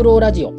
[0.00, 0.54] フクロウラジオ。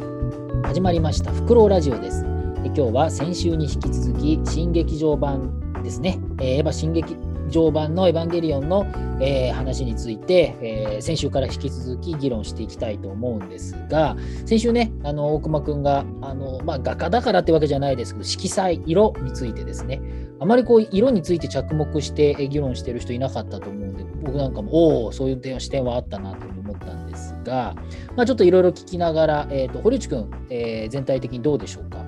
[0.62, 1.32] 始まりました。
[1.32, 2.24] フクロウラジオです。
[2.64, 7.16] 今日は先週に引き続き新劇場版ですね、えー、エヴァ新劇
[7.48, 8.86] 場版のエヴァンゲリオンの、
[9.20, 14.16] えー、話について、えー、先週から引き続き議論していきたいと思うんですが
[14.46, 20.00] 先週ねあの大熊くんがあの、まあ、画家だからってわけじゃないですけど色彩色についてですね。
[20.38, 27.74] あまりこう色について着目して議論してる人いなかったと思うんで僕なんかもおおそういう視点はあったなと思ったんですが、
[28.16, 32.04] まあ、ちょっといろいろ聞きながら、えーと、堀内君、えー、全体的にどうでしょうか？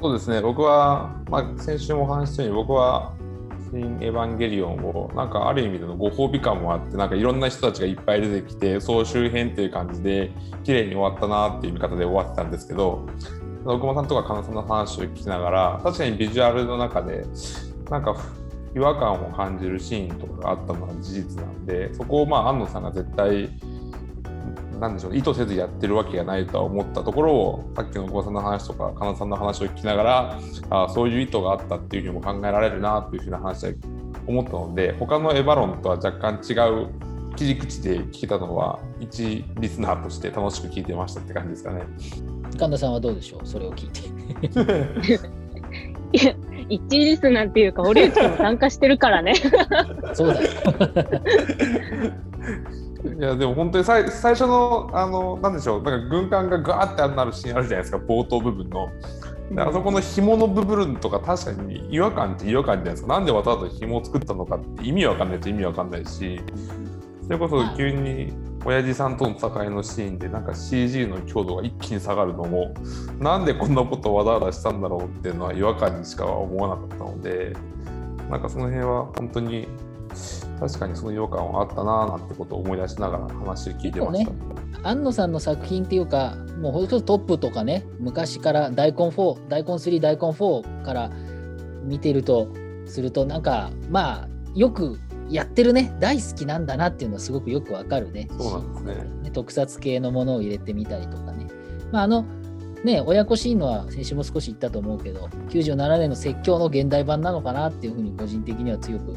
[0.00, 0.40] そうですね。
[0.40, 3.14] 僕は、まあ、先週もお話したように僕は
[3.70, 10.30] 新エヴァンゲリオンをなんかある意味でのご褒美感もあってなんかいろんな人たちがいっぱい出てきて総集編っていう感じで
[10.64, 13.06] 綺麗に終わったなっていう見方で終わってたんですけど
[13.64, 17.24] 大久保さんとか金さんの話を聞きながら確かにビジュアルの中で
[17.88, 18.14] なんか
[18.74, 23.48] 違和感を感じるシーンとかがあったのは事実なんでそこをまあ安野さんが絶対
[24.82, 33.72] なんでしょう意図せずやってるわけがないとは思ったところをさっきの久保さんの話とか金さんの話を聞きながらあそういう意図があったっていうふうにも考えられるなというふうな話は
[34.26, 36.88] 思ったので他のエヴァ論とは若干違う
[37.36, 41.84] 切り口で聞けたのは一リスナーとして楽しく聞いてましたって感じですかね。
[42.58, 43.46] 神田さんはどうでしょう？
[43.46, 44.10] それを聞いて。
[46.12, 46.34] いや
[46.68, 49.34] 一リスナーっていうか堀内君も参加してるからね。
[50.12, 50.50] そうだよ。
[53.04, 58.90] いやでも本当に最最初のあのなんでしょうなんか軍艦がガーってなるシーンあるじゃないですか冒頭部分の。
[59.54, 63.08] あそこの紐の部分とか確かに違和感って違和感じゃないですか。
[63.08, 66.40] なんでわざわざ紐を作ったのかって意味わかんないと意味わかんないし、
[67.24, 68.32] それこそ急に
[68.64, 72.72] 親父さんとの戦いのシーンでなんか CG の強度が一気に下がるのも
[73.18, 77.56] なんでこんなことをわざわざしたんだろうっていうのは違和感にしか思わなかったので
[78.30, 79.66] なんかその辺は本当に
[80.60, 84.30] 確かにその違和感はあったななんてことを思い出しながら話聞いてました。
[84.30, 84.38] ね、
[84.82, 91.10] 安野さんの作品っていうかもうほんとトップとかね昔から大根4大根3大根4から
[91.82, 92.48] 見てると
[92.86, 94.98] するとなんかまあよく
[95.28, 98.28] やってるね大好きなんだなっていうのはすごくよくわかるね。
[98.38, 98.84] そうなんです
[99.24, 99.30] ね。
[99.32, 101.46] 特撮系のものを入れてみたりとかね。
[101.90, 102.24] まああの
[102.84, 109.14] ね、親子シーンのは先週も少し言ったと思うけど、97年の説教の現代版なのかなっていうふうに個人的には強く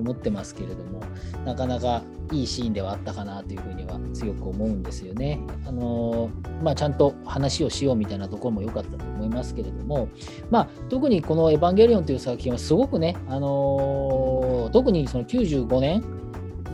[0.00, 1.00] 思ってますけれども、
[1.44, 2.02] なかなか
[2.32, 5.40] いいシーンではあったかなというふうには強く思うんですよね。
[5.66, 6.30] あの、
[6.62, 10.08] まあ、ちゃんと話をしようみたいなところも良かったと思いますけれども、
[10.50, 16.02] まあ、特にこの「エヴァンゲリオン」という作品はすごくね、あの、特にその95年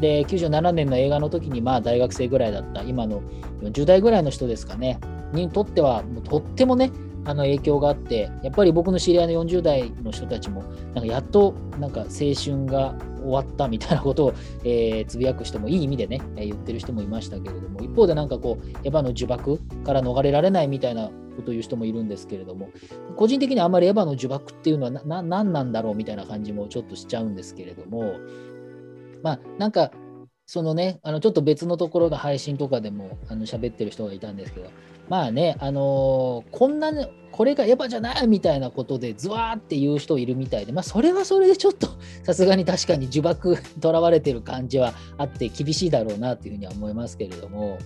[0.00, 3.22] で97年の映画の時にまあ大学生ぐらいだった今の
[3.62, 5.00] 40代ぐらいの人ですかね
[5.32, 6.90] にとってはもうとってもね
[7.26, 10.62] あの影響があってやっぱり僕の知り合いの40代の人たちも
[10.94, 22.70] なんかやっとなんか青春が終わったみたいなことを、えー、つぶやく人もいい意味でね、えー、言ってる人もいましたけれども一方でなんかこうエヴァの呪縛から逃れられないみたいなことを言う人もいるんですけれども
[23.16, 28.14] 個人的にあんまりエヴァの呪縛っていうのは何なんだろうみたいな感じもちょっとしちゃうんですけれども
[29.22, 29.90] まあなんか
[30.46, 34.70] そのねあのちょっと別のところが配信とかでもあの喋ってる人がいたんですけど
[35.08, 41.88] まあね、あのー、こんな、ね、これがエヴァじゃないみたいなことで、ズワーって言う人いるみたいで、まあ、それはそれでちょっと、
[42.24, 47.78] さすがに確かに呪縛、 とらわれてる感じはあって、厳しいだろうなっていうふうには思いますけれども、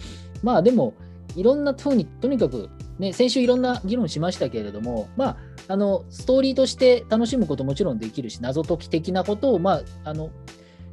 [0.42, 0.94] まあでも、
[1.36, 5.37] いろんなふうに、とにかく、ね、先週いろんな議論しましたけれども、まあ、
[5.69, 10.31] あのストーリーとして楽しむこともちろんできるし、謎解き的なことを、まあ、あの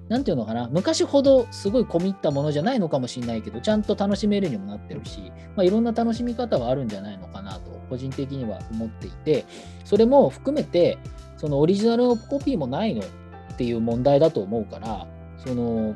[0.09, 9.45] なんていうのかな、昔ほどすごい込み入ったものじゃないのかもしれないけど、ちゃんと楽しめるにもなってるし、まあ、いろんな楽しみ方はあるんじゃないのかなと、個人的には思っていて、
[9.83, 10.97] それも含めて、
[11.35, 15.07] そのオリジナルのコピーもないのっていう問題だと思うから、
[15.45, 15.93] その、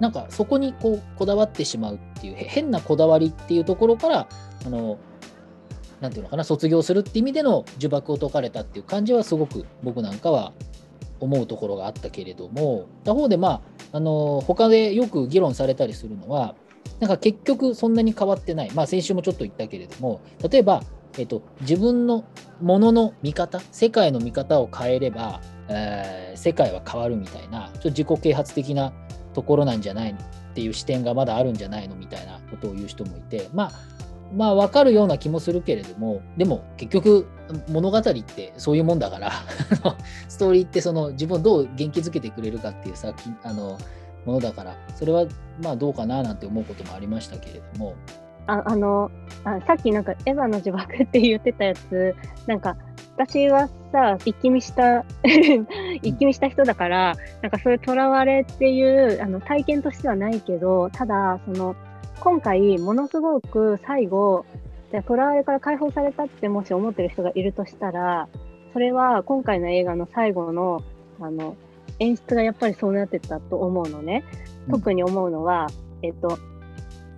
[0.00, 4.28] なんかそこにこうこだわってしまうっていう、変なこだわりっていうところから、
[4.64, 4.98] あの、
[6.00, 10.52] なていうのかな、卒業するって意味での呪縛を解かれたっていう感じはすごく僕なんかは
[11.20, 13.62] 思うところがあったけれども他方でま
[13.92, 16.54] ああの他でよく議論されたりするのは
[17.00, 20.20] なんか結局そんなに変わってない、まあ、先週もちょっと言ったけれども
[20.50, 20.82] 例えば、
[21.16, 22.24] えっと、自分の
[22.60, 28.92] ものの見方世界の見方を変えれば、えー、世界は変わるみたいなちょっと自己啓発的な
[29.34, 30.22] ところなんじゃないのっ
[30.54, 33.72] ていう視点がまだあるんじゃないのみたいなことを言う人もいてまあ
[34.34, 37.26] まあ分かるような気もするけれどもでも結局
[37.68, 39.32] 物語ってそういうもんだから
[40.28, 43.78] ストーリーってその自分をどう元気づけてくれるかっていう作品あの
[44.24, 45.24] ものだからそれは
[45.62, 47.94] まあどうかななんて思うこともありましたけれども。
[48.46, 49.10] ああの
[49.44, 52.16] あさっきなんかエヴァの呪縛って言ってたやつ
[52.46, 52.78] なんか
[53.18, 55.04] 私はさ一気見した
[56.02, 61.76] 一気見した人だからなんかそういうとらわれっていうあの体験としてはないけどただその
[62.20, 64.44] 今回、ものすごく最後、
[64.90, 68.28] じゃあ、囚われから解放されたってもし思ってる人がいるとしたら、
[68.72, 70.82] それは今回の映画の最後の、
[71.20, 71.56] あの、
[72.00, 74.24] 演出がやっぱりそうなってたと思うのね。
[74.70, 75.68] 特に思うのは、
[76.02, 76.38] うん、えっと、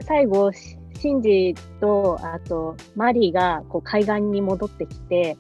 [0.07, 5.37] 最後、シンジと、あと、マリーがこう海岸に戻ってきて、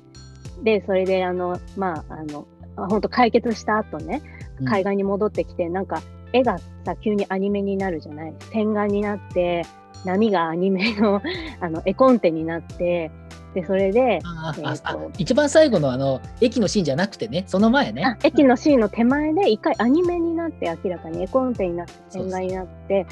[0.62, 2.46] で、それで、あの、まあ、あの、
[2.76, 4.22] 本当解決した後ね、
[4.64, 8.34] 海岸に戻ってきて、うん、なんか、絵がさ、急にアニメになるじゃない。
[8.52, 9.64] 洗顔になって、
[10.04, 11.20] 波がアニメの
[11.60, 13.10] あの絵コンテになって、
[13.54, 18.16] で、それで、えー、一番最後のあの駅のシーンじゃなくてね、その前ね。
[18.22, 23.06] 駅のシーンの手前で、一回アニメになって、明らかに絵コンテになって、洗顔になって、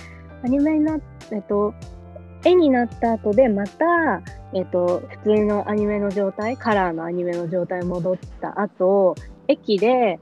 [0.45, 1.75] アニメになって、えっと、
[2.45, 4.23] 絵になった後で、また、
[4.55, 9.17] えっと、普通のアニメの状態、カラーのアニメの状態に戻った後、
[9.49, 10.21] 駅で、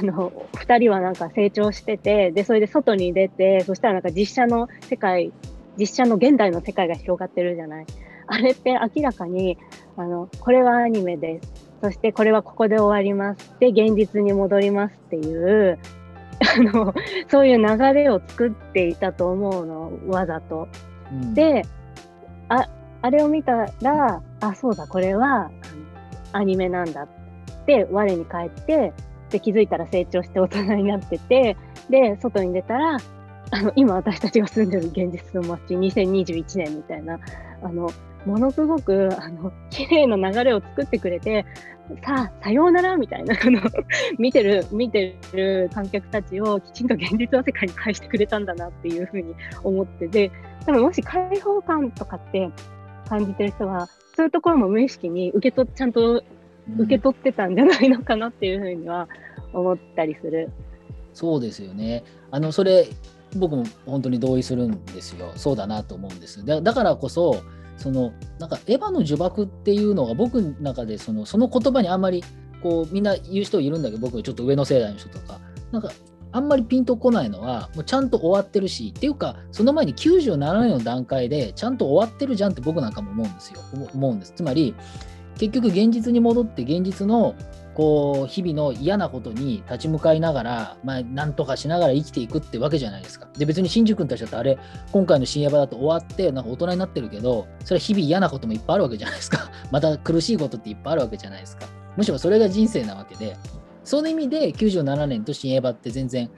[0.00, 5.32] あの、二人はなんか成長してて、で、それで外に出て、そしたらなんか実写の世界、
[5.78, 7.86] 実写の現代の世界が広がってるじゃない。
[8.26, 9.58] あれって明らかに、
[9.96, 11.70] あの、これはアニメです。
[11.82, 13.54] そしてこれはここで終わります。
[13.58, 15.78] で、現実に戻りますっていう、
[16.56, 16.94] あの、
[17.28, 20.68] そういう流れを作っていたと思うの、わざと。
[21.12, 21.62] うん、で、
[22.48, 22.68] あ、
[23.02, 25.50] あれを見たら、あ、そうだ、これは
[26.32, 27.08] アニメなんだっ
[27.66, 28.92] て我に返って、
[29.30, 31.56] で、気づいたら成長して大人になってて、
[31.88, 32.98] で、外に出たら、
[33.52, 37.18] あの、今私たちが住んでる現実の街、2021年みたいな、
[37.62, 37.90] あの、
[38.26, 41.44] ものすごく、あの、綺麗な流れを作ってくれて、
[42.04, 43.60] さあ、さようならみたいな、あの、
[44.18, 49.34] 見てる、見てる観客たちをきちんと現実の世界に返してくれたんだなっていうふうに
[49.64, 50.30] 思ってで、
[50.66, 52.48] 多分もし開放感とかって
[53.08, 56.22] 感じてる人は、そういうところも無意識に受け取っ、ちゃんと
[56.78, 59.08] 受け取ってたんじゃないのかなっていうふうには
[59.52, 60.50] 思ったりする。
[61.14, 62.04] そうですよね。
[62.30, 62.86] あの、それ、
[63.36, 65.32] 僕も本当に同意するんですよ。
[65.36, 66.44] そうだなと思うんです。
[66.44, 67.42] だだからこそ、
[67.80, 72.22] そのなんかエヴァの呪縛っていうのが僕の中でそのその言葉にあんまり
[72.62, 75.40] こうみんな言う人いるんだけど僕ちょっと上の世代の人とか
[75.72, 75.90] なんか
[76.32, 83.60] あんまりピンとこないのはもうちゃんと終わってるしっていうかその前に97年の段階でちゃんと終わってるじゃんって僕なんかも思うんですよ
[83.94, 84.74] 思うんですつまり
[85.40, 87.34] 結局現実に戻って現実の
[87.72, 93.26] こう日々の嫌なことに立ち向かいながら、まあ、なんとかしながら生きていくってわけじゃないですか。
[93.38, 94.58] で別に新宿君たちだとあれ
[94.92, 99.50] 今回の新エヴァだと終わってなんか大人になってるけどそれは日々嫌なこともいっぱいあるわけじゃないですか。
[99.72, 101.64] また苦しいことっていっぱいあるわけじゃないですか。
[101.96, 103.38] むしろそれが人生なわけで
[103.82, 106.28] その意味で97年と新エヴァって全然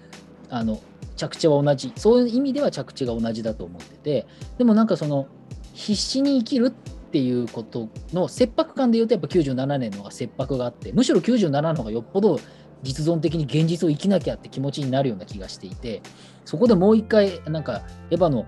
[0.49, 0.79] あの
[1.17, 4.27] 着地は同じそういう意味では着地が同じだと思ってて
[4.59, 5.27] でもなんかその
[5.75, 12.41] 必死に生きるってていうことの切迫感で言うとやっぱ97年の方が切迫があってむしろ97の方がよっぽど
[12.83, 16.01] 実存的に現実を生きなきゃって気持ちになるような気がしていて
[16.47, 18.47] そこでもう一回なんかエヴァの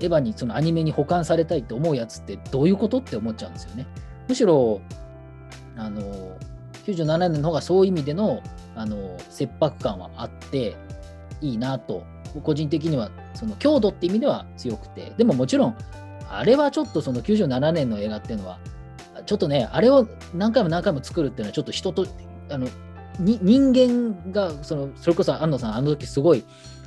[0.00, 3.86] エヴァにそのアニメに保管されたいって思うやつってどういうことって思っちゃうんですよね。
[4.28, 4.80] むしろ
[5.76, 6.00] あの
[6.84, 8.42] 97年の方がそういう意味での
[8.74, 10.76] あの切迫感はあって
[11.40, 12.04] いいなと
[12.42, 15.76] 個人的にはその強度って意味では強くてでももちろん
[16.38, 18.58] あれはちょっとその97年の映画っていうのは、
[19.26, 22.06] ちょっとね、あれを何回も何回も作るっていうのは、ちょっと人と、
[22.50, 22.66] あの
[23.18, 26.44] に人間がその、それこそ安野さん、あの時すごい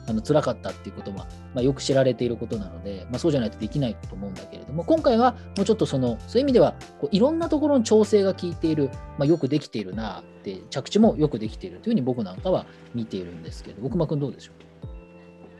[0.08, 1.26] あの辛かったっていうことも、ま
[1.58, 14.56] あ、よく知られていることなので、まあ、そうじゃないとできないと思うんだけれども、今回はもうちょっとその、そういう意味では、こういろんなところの調整が効いている、まあ、よくできているなって、着地もよくできているというふうに僕なんかは見ているんですけど、奥間君どうでしょう？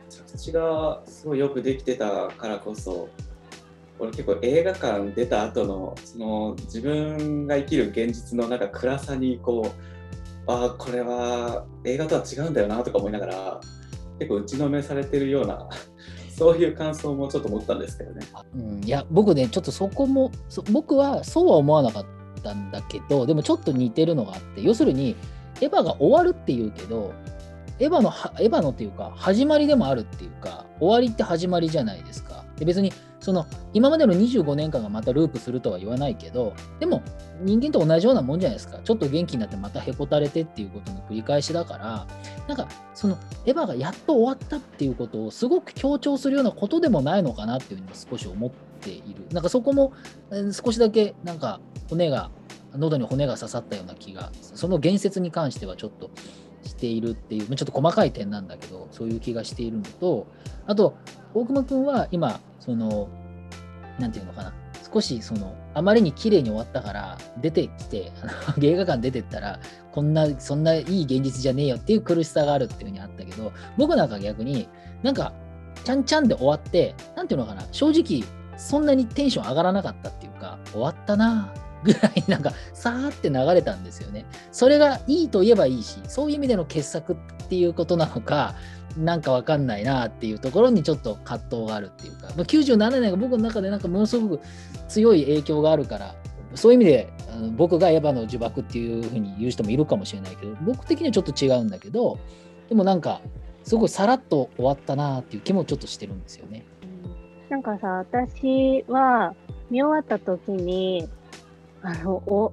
[0.08, 3.08] 着地がすごいよくできてたからこそ、
[3.98, 9.72] 俺結構映画館出た後のその自分が生きる現実のなんか暗さにこ
[10.46, 13.60] うああこれは映画とは違うんだよなとか思いながら
[14.18, 15.68] 結構打ちのめされてるような
[16.30, 18.26] そういう感想もちょっと思ったんですけどね。
[18.54, 20.30] うん、いや僕ねちょっとそこも
[20.70, 22.06] 僕はそうは思わなかっ
[22.42, 25.16] たんだけどでもちょっと似てるのがあって要するに
[25.60, 27.12] エヴァが終わるっていうけど
[27.78, 32.44] エヴァのエヴァのっていうか始まりでもあるっていうか終わりって始まりじゃないですか。
[32.58, 32.92] で別に
[33.26, 37.02] その今までの25年間がまたループするとは言わないけどでも
[37.40, 38.78] 人間と同じようなもんじゃないですか。
[38.84, 42.06] ちょっと元気になってまたへこたれてっていうことの繰り返しだから
[42.46, 49.26] なんかそのエヴァがやっと終わったっていうことをすごく強調するようなことでもないのかなっていうふうに少し思っている。
[49.32, 49.92] なんかそこも
[50.52, 51.58] 少しだけなんか
[51.90, 52.30] 骨が
[52.76, 56.10] 喉に骨が刺さったような気がその言説に関してはちょっと
[56.62, 60.28] しているっていうちょっと細かい点なんだけどそういう気がしているのと
[60.66, 60.96] あと
[61.34, 63.08] 大熊君は今その
[63.98, 64.52] 何て言うのかな。
[64.92, 68.12] 少しそのあまりに綺麗に終わったから出てきて
[68.62, 69.58] 映画館出てったら
[69.92, 74.68] こんなそんないい現実じゃねえよっていう苦しさがあるっていうふうにあったけど僕なんか逆に
[75.02, 75.32] なんか
[75.86, 78.24] ちゃんちゃんで終わって、何て言うのかな、正直、
[78.58, 81.52] そんなにテンション上がらなかったっていうか、終わったな
[81.86, 84.26] ぐらいなんか、さーって流れたんですよね。
[84.52, 87.16] それがいいと言えばいいし、そういう意味での傑作っ
[87.48, 88.54] ていうことなのか、
[88.98, 94.40] なんかわかんないなっていうところにちょっと葛藤があるっていうか、まあ、97年が僕の中でなんかものすごく
[94.88, 96.14] 強い影響があるから、
[96.54, 97.12] そういう意味で
[97.56, 102.18] 僕がエヴァの呪縛っていうふうに言う人もいるかもしれないけど、僕的にはちょっと違うんだけど、
[102.68, 103.20] でもなんか、
[103.64, 106.64] すごいさらっと終わったなっていう気もちょっとしてるんですよね。
[107.50, 109.34] なんかさ、私は
[109.70, 111.08] 見終わった時に、
[111.82, 112.52] あの、お、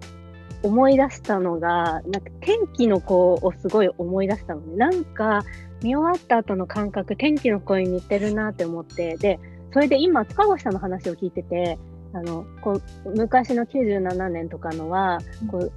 [0.64, 4.76] 思い出したのが、なんか天気の子をすごい思い出したのね。
[4.78, 5.44] なんか
[5.82, 9.40] 見終わった後の感覚、天気の子に似てるなって思って、で、
[9.74, 11.78] それで今、塚越さんの話を聞いてて、
[12.14, 15.72] あの、こう、昔の97年とかのは、こう、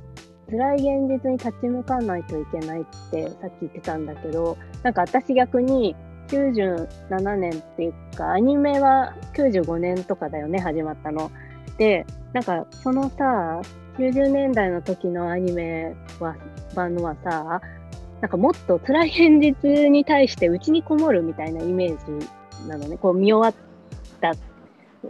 [0.51, 5.97] 辛い現実に立ち向かわないといけないってさっき言ってたんだけど、なんか私逆に
[6.29, 11.31] 97年っていうか、アニメは95年とかだよね、始まったの。
[11.79, 13.61] で、なんかそのさ、
[13.99, 16.37] 90年代の時のアニメは、
[16.75, 17.61] 版のはさ、
[18.21, 22.97] なんかもっと辛い現実に対してうちにこもるみたいなイメージなのね。
[22.97, 24.33] こう見終わった、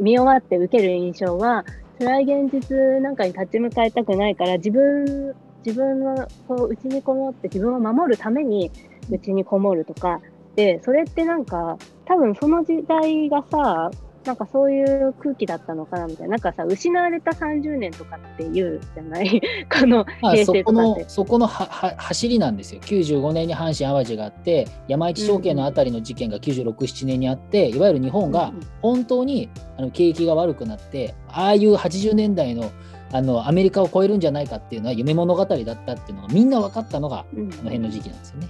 [0.01, 1.65] 見終わって受ける印象は、
[1.99, 8.71] 辛い現実なんかに立ち向かいたくないから、自分、自分のこううちにこもって自分を守るために
[9.11, 10.21] うちにこもるとか、
[10.55, 13.91] で、それってなんか、多分その時代がさ、
[14.27, 16.33] なんかそういう空気だったのかなみたいな。
[16.33, 19.41] なんかさ、失われた30年とかって言うじゃない？
[19.73, 21.03] このまあ、平そこ成とかって。
[21.05, 22.81] のそこのはは走りなんですよ。
[22.81, 32.71] 95年に阪神・淡路があって、山一証券のあたりの事件が96、7年にあって、いわゆる日本がうんうん本当にあの景気が悪くなって、ああいう80年代の
[33.13, 38.49] あのアメリカを超えるんじゃないかっていうのは夢物語だったっていうのがみんな分かったのがうんこの辺の時期なんですよね。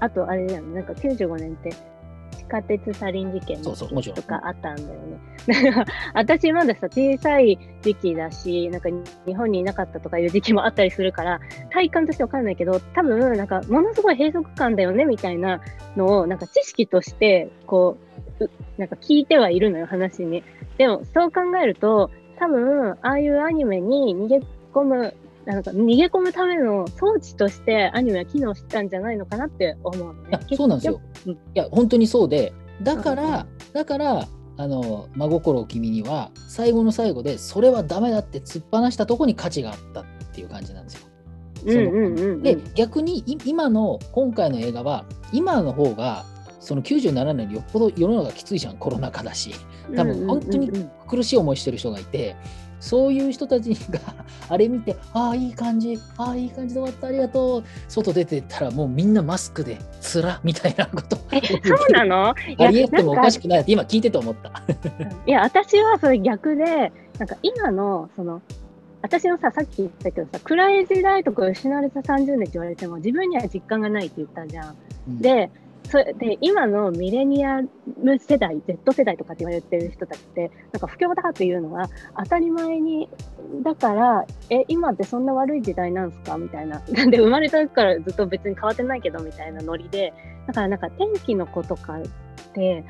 [0.00, 1.70] あと、あれだよね、なんか95年って
[2.36, 5.18] 地下鉄サリン事件とかあったんだよね。
[5.64, 8.88] だから私まださ、小さい時期だし、なんか
[9.26, 15.60] 日本にいなかったとかいう時期もあったりするから、体感としてわかんないけど、多分なんかものすごい閉塞感だよねみたいな
[15.96, 17.96] のを、なんか知識として、こ
[18.40, 20.42] う、うなんか聞いてはいるのよ、話に。
[20.76, 24.40] でも、そう考えると、多分、ああいうアニメに逃げ
[24.72, 25.14] 込む、
[25.52, 30.38] なんか逃げ込むための装置としてアニメは機能したんじゃないのかなって思うのね。
[30.54, 31.00] そうなんですよ。
[31.26, 32.52] うんいや本当にそうで
[32.82, 34.28] だかうんらだから
[34.58, 41.08] あの真心を君には最後の最後でそれはダメだって突っ放したとこに価値があったっていう感じなんですよ。
[42.42, 46.26] で逆にい今の今回の映画は今の方が
[46.60, 49.54] その97年よりよっぽど世の中きついじゃんコロナ禍だし
[49.96, 50.70] 多分本当に
[51.08, 52.36] 苦しい思いしてる人がいて
[52.80, 54.00] そういう人たちが
[54.48, 61.56] あれ見てああいい感じああいい感じで終わったありがとう外出てったらもうみんなマスクでつらみたいなことえ、そ
[61.88, 62.34] うなの？
[62.48, 64.50] いありえてもおかしくくないって今聞いてて思った。
[65.26, 68.40] いや、私はそれ逆で、なんか今の、その、
[69.02, 74.76] 私もさ、さっき言ったけどさ、暗い時代とか失われた30年って言われても、自分には実感がないって言ったじゃん。
[75.08, 75.50] うんで、
[75.88, 77.62] それで今のミレニア
[78.02, 83.08] ム世代、Z 世代とかって言われてる人たちって、なんか不況だっていうのは当たり前に、
[83.62, 86.82] だから、え、今ってそんな悪い時代なんすかみたいな。
[86.92, 90.12] なんで生まれたからずっと別に変わってないけどみたいなノリで、
[90.46, 92.02] だからなんか天気の子とかっ
[92.52, 92.84] て、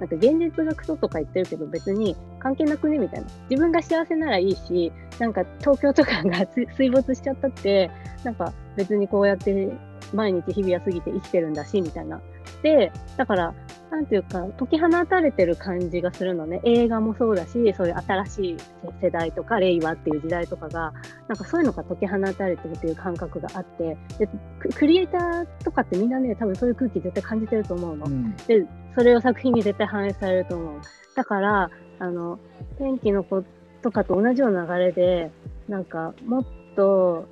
[0.00, 3.26] なんか現実がクソとか言ってるけど別に関係なくねみたいな。
[3.48, 4.90] 自分が幸せならいいし、
[5.20, 7.90] なんか東京とかが水水没しちゃったって、
[8.24, 9.70] なんか別にこうやって
[10.12, 12.20] 毎日日々は過ぎて生きてるんだし、みたいな。
[12.62, 13.54] で、だから、
[13.90, 16.60] なんていうか、解き放たれてる感じがするのね。
[16.64, 18.56] 映画もそうだし、そういう新しい
[19.02, 20.92] 世代とか、令和っていう時代とかが、
[21.26, 24.28] なんかそういうのが解き放たれてるっていう感覚があって、で
[24.60, 28.06] ククリエイターとかってみんなね、多分そういう空気絶対感じてると思うの。
[28.06, 28.64] うんで、
[28.94, 30.80] それを作品に絶対反映されると思う。
[31.16, 32.38] だから、あの、
[32.78, 33.42] 天気の子
[33.82, 35.32] とかと同じような流れで、
[35.68, 36.44] なんか、もっ
[36.76, 37.26] と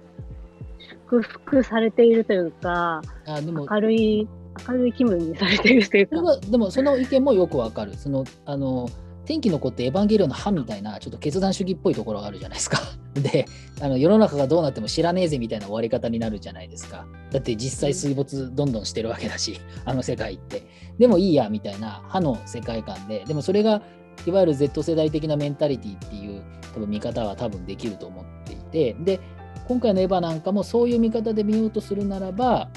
[1.09, 4.29] 祝福されているというか、あでも明るい、
[4.67, 6.17] 明るい気分にされてるというか。
[6.51, 7.95] でもその意見もよくわかる。
[7.97, 8.89] そのあの
[9.29, 12.79] 天気の子ってエヴァンゲリオンの歯みたいなちょっと決断主義っぽいところがあるじゃないですか。
[13.15, 13.45] で
[13.81, 17.07] あの世の中がどうなっても知らねえぜみたいな終わり方になるじゃないですか。
[17.31, 20.63] だって実際水没どんどんしてるわけだし あの世界って。
[20.99, 23.83] でもいいやみたいな歯の世界観ででもそれが
[24.27, 26.43] いわゆる Z 世代的なメンタリティっていう
[26.75, 29.21] 多分見方は多分できると思っていてで
[29.69, 32.71] 今回のエヴァなんかもそういう見方で見ようとするならば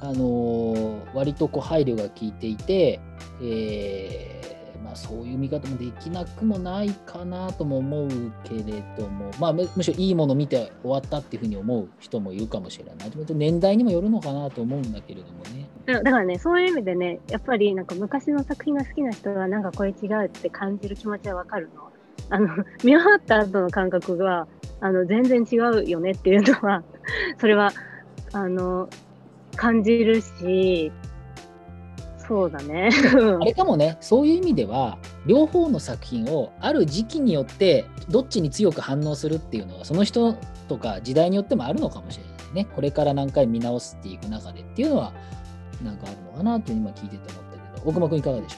[0.00, 3.00] あの割とこう配慮が効いていて、
[3.42, 4.36] えー
[4.86, 8.08] まあ、そういう見方もできなくもないかなとも思う
[8.44, 12.96] けれども、まあ、むしろいいもの見て終わったっていうふうに思う人もいるかもしれない。
[13.34, 15.66] 年代にもよるのかなと思うんだけれどもね。
[15.86, 21.82] だからね、そういう意味でね、やっぱりなんか昔の作品が好きな人は、なんかこれ違うって感じる気持ちはわかるの。
[22.28, 22.48] あの
[22.84, 24.46] 見終わった後の感覚が
[24.80, 26.82] あの全然違うよねっていうのは、
[27.38, 27.72] それは
[28.32, 28.88] あの
[29.56, 30.92] 感じるし、
[32.18, 32.90] そうだね。
[33.40, 40.34] あれかもね、そういう意味では、両方の作品をある時期によって、どっちに強く反応するっていうのは、その人
[40.68, 42.68] とか時代によってもあるのかもしれないね。
[42.74, 45.12] これから何回見直していく中でっていうのは、
[45.84, 48.56] なんかあるのかなって今聞いてて思ったけど、大熊君いかがでしょ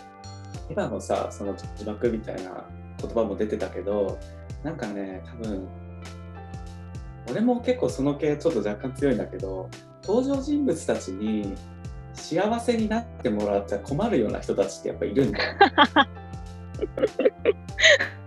[0.70, 2.64] 今のさ、その字幕みたいな
[3.00, 4.18] 言葉も出てたけど、
[4.62, 5.68] なんかね、多分
[7.30, 9.68] 俺も結構その系ちょっと若干強いんだけど、
[10.08, 11.54] 登場人物たちに
[12.14, 15.54] 幸せになってもらっちゃ困るような人たちってやっぱいるんだよ。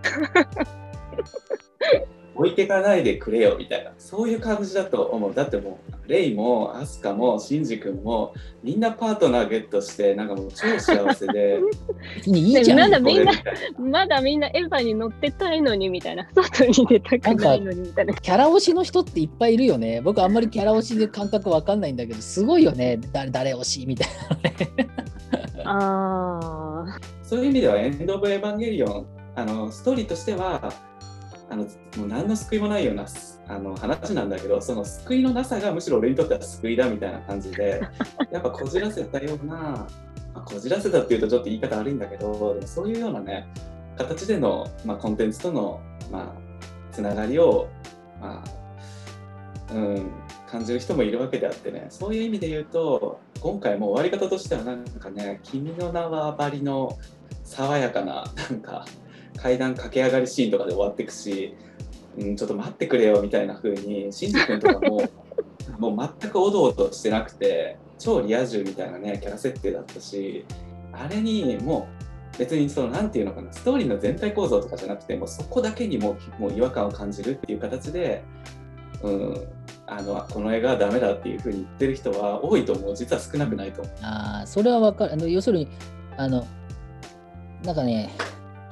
[2.52, 11.60] 置いてかないでくれよみたいなそういう感じだと思うだってもうレイもアスカもシンジ君もみんなパートナーゲットしてなんかもう超幸せで
[12.26, 12.78] いいじゃん。
[12.78, 13.32] なんだみんな
[13.78, 18.14] まだみんなエヴァに乗ってたいのにみたいな、外に出たくないのにみたいな。
[18.14, 20.00] キャラ推しの人っていっぱいいるよね。
[20.02, 23.00] 僕あんまりキャラ推しで感覚わかんないんだけど、すごいよね。
[23.12, 24.08] 誰誰推しみたい
[25.64, 26.98] ああ。
[27.22, 30.72] そういう意味ではエンド・オブ・エヴァンゲリオンあのストーリーとしては
[31.52, 33.06] あのもう何の救いもないような
[33.48, 37.82] あの話なんだけどその救いのなさがむしろ俺にとっては救いだみたいな感じで
[38.32, 39.86] やっぱこじらせたような、ま
[40.34, 43.46] あ、こじらせたっていうとちょっと言い方悪いんだけどそういうようなね
[43.98, 45.78] 形での、まあ、コンテンツとの、
[46.10, 46.26] まあ、
[46.90, 47.68] つながりを、
[48.18, 50.10] まあうん、
[50.50, 56.98] 感じる人もいるわけであってねそういう意味で言うと今回も終わり方としてはなんかね「君の名は」ばりの
[57.44, 58.86] 爽やかななんか
[59.36, 61.54] 階段駆け上がりシーンとかで終わっていくし、
[62.18, 65.02] うん、ちょっと待ってくれよみたいな風にシンジ君とかも
[65.78, 70.44] もう全くおどおどしてなくて超リア充みたいなねキャラ設定だったし
[70.92, 71.88] あれにも
[72.34, 78.22] う別にそのなんていうのかなストーリーの全体構造とかじゃなくてもうそこだけにももう違和感を感じるっていう形で、
[79.02, 79.48] うん、
[79.86, 83.94] あのこの映画はダメだっていう風に言ってる人は多いと思う実は少なくないと思う。
[84.02, 85.12] あ、それはわかる。
[85.12, 85.68] あの要するに、
[86.16, 86.46] あの、
[87.64, 88.10] なんかね、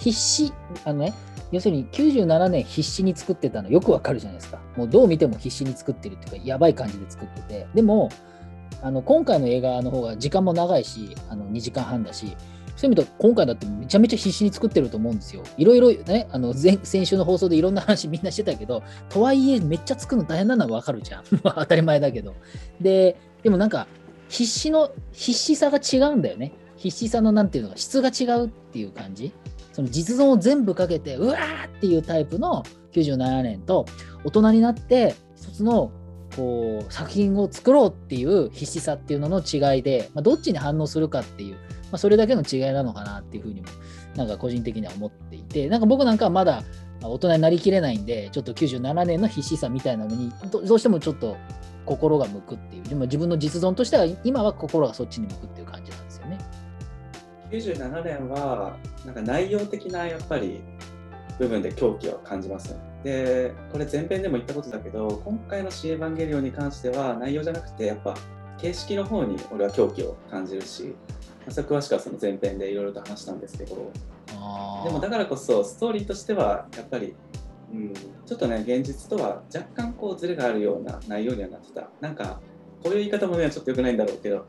[0.01, 0.53] 必死、
[0.85, 1.15] あのね、
[1.53, 4.59] 要するに97年必死に作ってたのよくわかるじゃないですか。
[4.77, 7.67] もうどう見ても必死に作ってるっていうか、やばい感じで作ってて。
[7.75, 8.09] でも、
[8.83, 12.37] あの今回の映画の方が時間も長いし、あの2時間半だし、
[12.77, 15.43] そういう意味で今回だってめちゃめちゃ必死に作ってると思うんですよ。
[15.59, 21.25] いろいろね、あの前先週の放送でいろんな話みんなしてたけど、とはいえめっちゃ作るの大変なのはわかるじゃん。
[21.45, 22.35] 当たり前だけど。
[22.81, 23.87] で、でもなんか
[24.31, 26.53] 必死の、必死さが違うんだよね。
[26.77, 29.35] 必死さのなんていうのか、質が違うっていう感じ。
[29.73, 33.87] その実存を全部かけて、うわーっていうタイプの97年と、
[34.25, 35.93] 大人になって一つの
[36.37, 41.61] こう作品を作ろうっていう必死さっていうのの違いで、まあ、どっちに反応するかっていう、ま
[41.93, 43.69] あ、それだけの違いなのかなっていうふうにも
[44.17, 46.63] なんか個人的には思っていてなんか僕なんかはまだ
[47.03, 51.37] 大人になりきれないんでちょっと97年の必死さみたいなのにどうしてもちょっと
[51.87, 56.10] 心が向くっていうでも自分の実存としては今は心がそっちに向くっていう感じなんです。
[57.51, 60.61] 97年はなんか内容的なやっぱり
[61.39, 62.91] 部分で狂気を感じますよね。
[63.03, 68.15] でこれ前編でも言ったことだけど今回の「シーエヴァンゲリオン」に関しては内容じゃなくてやっぱ
[68.59, 70.95] 形式の方に俺は狂気を感じるし、
[71.47, 73.75] まあ詳しくはその前編でいろいろと話したんですけど
[74.85, 77.15] でもだからこそストーリーとしてはやっぱり、
[77.73, 82.41] うん、ちょっとね現実とは若干こうズレがあるような内容にはなってたなんか
[82.83, 84.47] こういう言い方もねちょっと良くないんだろうけど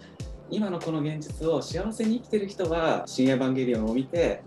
[0.52, 4.44] 今のこの現実を幸せに生きてる人は「新エヴァンゲリオン」を見て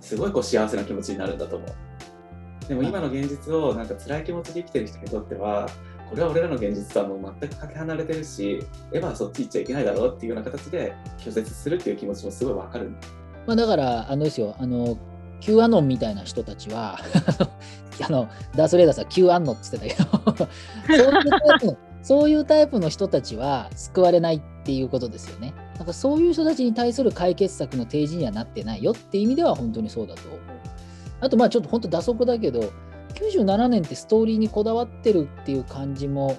[0.00, 2.68] すごいこう幸せな気持ちになるんだと思う。
[2.68, 5.68] でも今の現実をなんか辛い気持ちで生きてる人にとっては
[6.10, 12.90] これは俺らの現実とはもう全くかけ離れてるしエヴァはそっち行っちゃいけないだろうっていうような形で拒絶するっていう気持ちもすごいわかる
[13.48, 14.98] まあ、だから、あのですよ、あの、
[15.40, 16.98] Q アノンみたいな人たちは、
[18.06, 20.04] あの、ダース・レーダーさん Q アンノって言ってた
[20.36, 25.54] けど、 そういうタイプの、そういうタイプの人たちは救われないっていうことですよね。
[25.76, 30.40] なんかそういう人たちに対する解決策の提示にはなってないよっていう意味では本当にそうだと思う。
[31.22, 32.70] あと、まあちょっと本当打足だけど、
[33.14, 36.36] 97年ってストーリーにこだわってるっていう感じも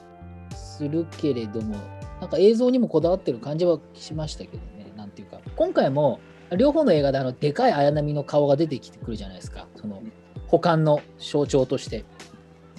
[0.54, 1.76] するけれども、
[2.22, 6.20] なんか映像にもこだわってる感じはしましたけどね、なんていうか、今回も
[6.56, 10.04] 両方の映画であのでかい綾波の顔が出てきてくるじゃないですか、その
[10.46, 12.06] 保管の象徴として。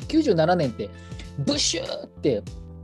[0.06, 0.90] 97年って、
[1.40, 2.40] ブッシューって、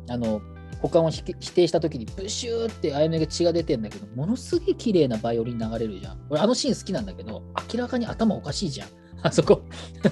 [0.09, 0.43] あの
[0.81, 6.21] 保管を否定した時にブシューってあやめが血が出てんだけどものすげえ綺麗なバイオリン流れるじゃん。
[6.31, 8.89] 俺あのシーン好きなんだけど明らかに頭おかしいじゃん。
[9.23, 9.63] あそこ。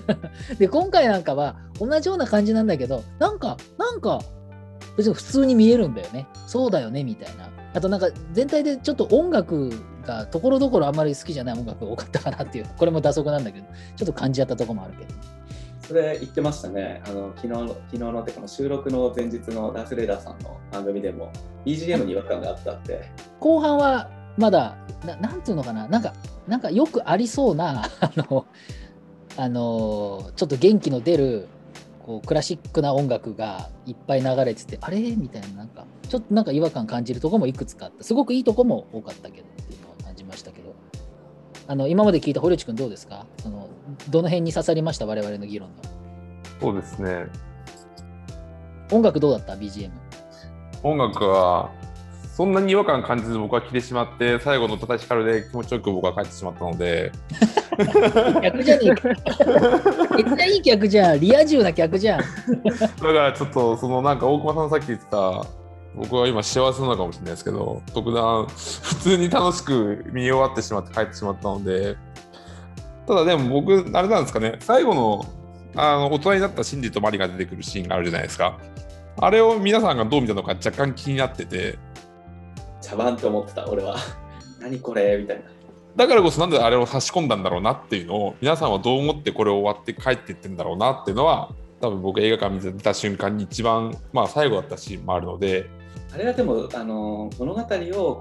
[0.59, 4.23] で今回なんかは同じような感じなんだけどなんかなんか
[4.97, 6.27] 別に普通に見えるんだよね。
[6.47, 7.51] そうだよねみたいな。
[7.75, 9.71] あとなんか全体でちょっと音楽
[10.07, 15.34] がところどころあんまり好きじゃない音楽が多かったかなっていうこれも打足なんだけどちょっと感じ合ったとこもあるけど。
[15.87, 17.03] それ言ってましたね。
[17.07, 21.31] あの昨日の昨日のてかの収録の前日のダースレーダーさんの番組でも
[21.67, 23.11] BGM に違和感があったって。
[23.41, 26.15] 後半はまだななんていうのかななんか
[26.49, 28.47] なんかよくありそうなあの
[29.37, 31.49] あのちょっと元気の出る
[32.05, 34.99] こうクラシックな音楽がいっぱい流れててあれ？
[35.17, 40.64] みたいななんかちょっとなんか違和感感じるとこもいくつかあったすごくいいとこも多かったけどっていうのは感じましたけど
[41.67, 43.27] あの今まで聞いた堀内くんどうですか？
[43.43, 43.69] その
[44.11, 45.07] どの辺に刺さりました？
[45.07, 45.75] 我々の議論の。
[46.61, 47.27] そうですね。
[48.93, 49.91] 音楽どうだった？BGM
[50.83, 51.71] 音楽は
[52.37, 57.13] そんなに違和感感じず僕は来てしまって最後の叩き光るで気持ちよく僕は帰ってしまったので。
[58.43, 59.09] 逆じゃねえか。
[60.17, 61.21] めっちゃいい客じゃん。
[61.21, 62.21] リア充な客じゃん。
[62.21, 62.27] だ
[62.87, 65.47] からちょっとそのなんか大熊さんさっき言ってた
[65.97, 71.97] 僕は今幸せなのかもしれないですけど特段普通に楽しく見終わってしまって帰ってしまったので
[73.07, 75.27] ただでも僕あれなんですかね最後の
[75.77, 78.59] あの大人になったシンジとマリが出てくるシーンがあるじゃないですか
[79.17, 81.79] あれを皆さんがどう見たのか若干気になってて
[82.85, 83.97] 茶番って思ってた、俺は。
[84.61, 85.43] 何これみたいな。
[85.97, 95.71] だからこそなんであれを差し込んだんだろうなっていうのを皆さんはどう思ってこれを終わって帰っていってんだろうなっていうのは多分僕映画館見てた瞬間に一番まあ最後だったシーンもあるので
[96.15, 97.65] あれはでも、あの物語を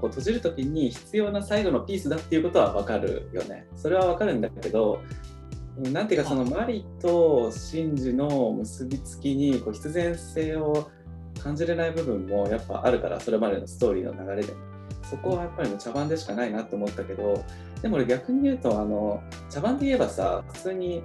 [0.06, 3.68] う閉じるときに必要な最後のピースだっていうことは分かるよね。
[3.76, 5.00] それは分かるんだけど、
[5.78, 10.90] なんていうかそのマリとシンジの結びつきにこう必然性を
[11.40, 14.52] 感じれない部分もやっぱあるから、それまでのストーリーの流れで。
[15.08, 17.44] そこはやっぱりもう茶番でしかないなって思ったけど、
[17.80, 21.02] でも俺逆に言うと、あの茶番で言えばさ、普通に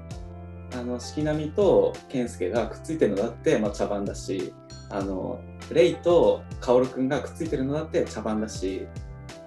[0.73, 4.53] あの四季並みと健介がくっついてるのだって、まあ、茶番だし、
[4.89, 5.39] あの
[5.71, 8.87] レイと薫くんがくっついてるのだって茶番だし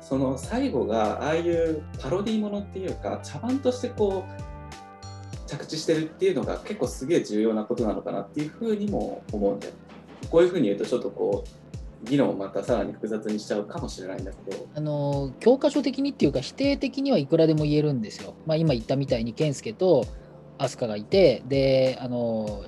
[0.00, 9.72] その最後がああいうパロディーものっていうか茶番としてこう着地してるっていうのが結構すげえ重要なことなのかなっていうふうにも思うんだよ。
[10.30, 18.34] こういうふうに言うとちょっとこう議論をまたさらに複雑にしちゃうかもしれないんだけどあの教科書的にっていうか否定的にはいくらでも言えるんですよ。
[18.46, 20.06] まあ、今言ったみたいに健介と
[20.58, 22.64] 飛鳥がいてであの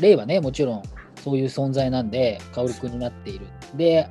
[0.00, 0.82] レイはねもちろん
[1.22, 3.46] そういう存在なんで薫君になっている。
[3.74, 4.08] で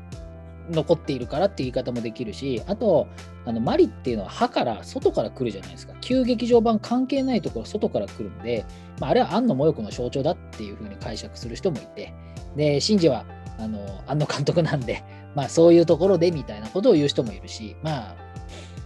[0.69, 3.07] 残っているからっていう言い方もできるしあと
[3.45, 8.65] あのマリっていうのは歯から外から来るじゃないですか旧劇場版関係ないところ外から来るんで、
[8.99, 12.13] まあ、あれは庵野もよこの象徴だっていうふうに解釈する人もいて
[12.55, 13.25] でシンジは
[13.59, 15.03] あの庵野監督なんで
[15.35, 18.15] まあそういうところでみたいなことを言う人もいるし、まあ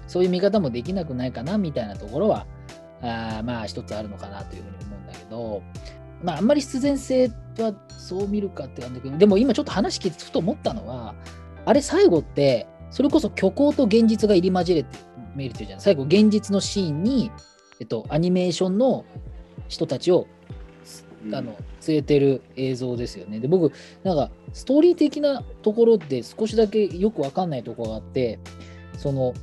[0.06, 2.46] そういう見方もできなくないかなみたいなところは、
[3.02, 5.62] あまあ一つあるのかなというふうに思うんだけど、
[6.24, 7.30] まああんまり必然性
[7.60, 11.16] はそう見るかって感じだけど、でも今ちょっと話聞いてふと思ったのは、
[11.66, 15.00] あれ最後って、それこそ虚構と現実が入り混じれて
[15.36, 15.82] 見えるというじゃん。
[15.82, 17.32] 最後現実のシーンに、
[17.80, 19.06] えっと、アニメーションの
[19.68, 20.28] 人たちを
[21.34, 21.56] あの
[21.88, 23.40] 連れてる映像ですよね。
[23.40, 23.72] で僕
[24.04, 28.40] なんかストーリー的なところで少しだけよくわかんないところがあって
[28.98, 29.34] その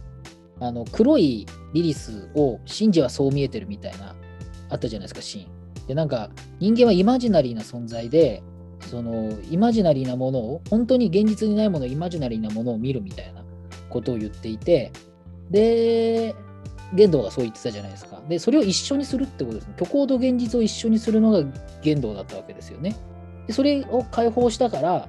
[0.60, 4.16] あの黒いリリスをシンジはそう見えてるみたいな
[4.70, 5.57] あったじゃないですかシーン。
[5.88, 8.42] でなんか人間はイマジナリーな存在で
[8.80, 13.42] そのイマジナリーなものを本当に現実にないものイマジナリーなものを見るみたいな
[13.90, 14.92] ことを言っていて
[15.50, 16.36] で
[16.94, 18.20] 玄道がそう言ってたじゃないですか。
[18.28, 19.74] で、それを一緒にするってことですね。
[19.78, 21.42] 虚構と現実を一緒にするのが
[21.82, 22.96] 玄道だったわけですよね。
[23.46, 25.08] でそれを解放したから、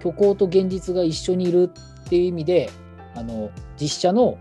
[0.00, 1.70] 虚構と現実が一緒にいる
[2.04, 2.70] っていう意味で、
[3.14, 3.50] あの
[3.80, 4.38] 実写の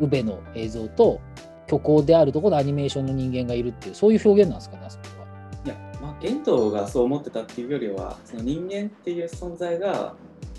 [0.00, 1.20] 宇部の映像と
[1.68, 5.26] 虚構であるところのアニメーションの人間がいるっていう、そういう表現なんですかね、あそこは。
[5.64, 10.14] いや、まあ、玄道がそう思ってたっていうよりはその人間っていう存在が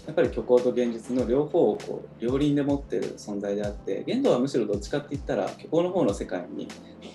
[0.08, 6.70] やっぱり虚構と現実の両方をこう両輪で持ってる存在であって玄道はむしろどっちかって言ったら虚構の方の世界に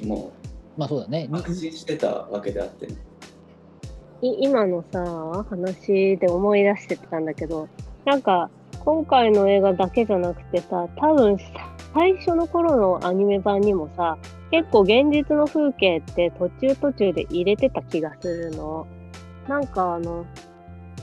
[0.04, 0.32] も
[0.76, 1.26] まあそうだね。
[1.30, 2.86] う確信してたわけであって、
[4.22, 7.68] い今のさ話で思い出してたんだけど
[8.04, 8.50] なんか
[8.84, 11.38] 今回の映画だけじゃなくてさ多分
[11.94, 14.18] 最初の頃のアニメ版にもさ
[14.50, 18.86] 結構現実の風景って途中途中で入れてた気がするの。
[19.48, 20.24] なんかあの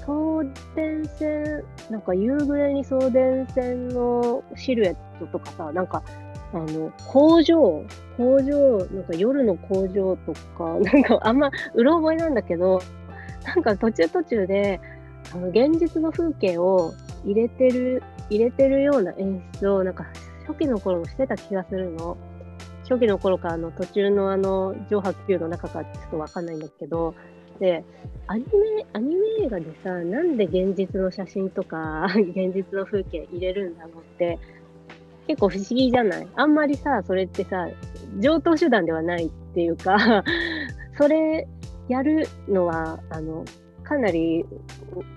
[0.05, 0.43] 送
[0.75, 6.01] 電線なんか夕暮れに送電線のシルエットとかさなんか
[6.53, 7.83] あの工場
[8.17, 12.81] 工場なんか夜の工場とか なんかあんまうろ覚えなんだけど
[13.45, 14.79] なんか途中途中で
[15.33, 16.93] あの現実の風景を
[17.25, 20.05] 入れてる、入れてるような演出を、なんか
[20.47, 22.17] 初期の頃もしてた気がするの。
[22.83, 27.13] 初期の頃か、あの途中のあの上波球の中かちょっとわかんないんだけど、
[27.59, 27.83] で、
[28.27, 34.39] アニメ、アニメ映画でさ、なんで現実の写真とか、 現実の風景入れるんだろうって、
[35.27, 36.27] 結構不思議じゃない？
[36.35, 37.67] あんまりさ、それってさ、
[38.19, 40.23] 上等手段ではないっていうか、
[40.97, 41.47] それ
[41.87, 43.45] やるのは、あの、
[43.89, 44.45] かなり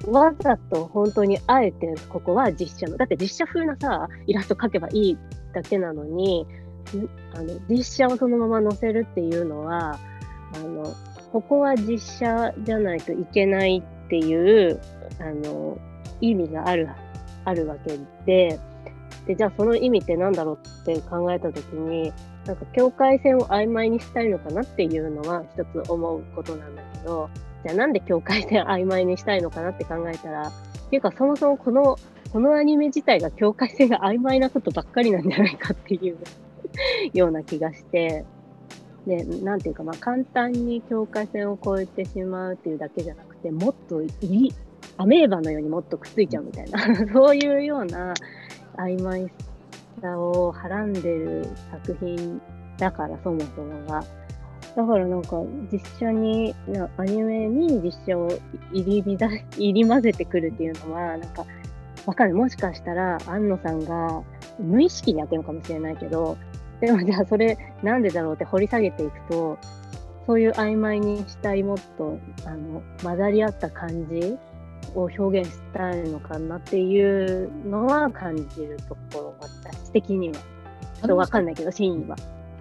[0.06, 5.18] わざと本当にあえてここは実写の、だって実写風なさ、イラスト描けばいい
[5.52, 6.46] だけなのに、
[7.34, 9.98] あの実写をそのまま載せるっていうのは、
[10.54, 10.84] あの、
[11.32, 14.80] ここは実写じゃないといけないっていう、
[15.20, 15.76] あの、
[16.22, 16.88] 意味がある、
[17.44, 18.58] あるわけで、
[19.26, 22.10] で、じゃあその意味って何だろうって考えたときに、
[22.46, 27.28] なんか境界線を曖昧にしたいのかなっていうのは一つ思うことなんだけど、
[27.64, 30.52] じゃあなんで境界線曖昧にしたいのかなって考えたら、っ
[30.90, 31.96] ていうかそもそもこの、
[32.32, 36.18] このアニメ自体が境界線が曖昧なことばっかりなんじゃないかっていう
[37.12, 38.24] ような気がして、
[39.06, 44.52] で、なんていうか、まあ簡単に境界線を越えてしまうっていうだけじゃなくて、もっといい、
[44.96, 46.78] アメーバのようにもっとくっついちゃうみたいな、
[47.12, 48.14] そういうような
[48.76, 49.30] 曖昧
[50.00, 52.40] さをはらんでる作品
[52.78, 54.04] だから、そもそもが。
[54.74, 58.28] だからなんか実写に、なアニメに実写を
[58.72, 61.44] 入り乱入り混ぜてくるっていうのは、なんか
[62.06, 62.32] わかんない。
[62.32, 64.22] もしかしたら安野さんが
[64.58, 66.38] 無意識にやってるのかもしれないけど、
[66.80, 69.58] でもじゃあそれなんでだろうって掘り下げていくと、
[70.26, 74.38] そういう曖昧にしたいもっとあの混ざり合った感じ
[74.94, 80.34] を表現したいのかなっていうのは感じるところ、私的には。
[80.34, 82.16] ちょっとわかんないけど、真意は。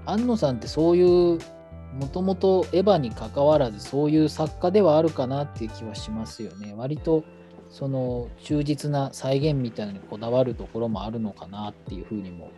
[0.05, 1.39] 安野さんってそういう
[1.93, 6.73] もともとエヴァに関わらずそういう作家ではあるかなっていう気はしますよね。
[6.75, 7.23] 割と
[7.69, 12.51] その忠実な再現みたいなのにこだわるところもあるのかなっていうふうにも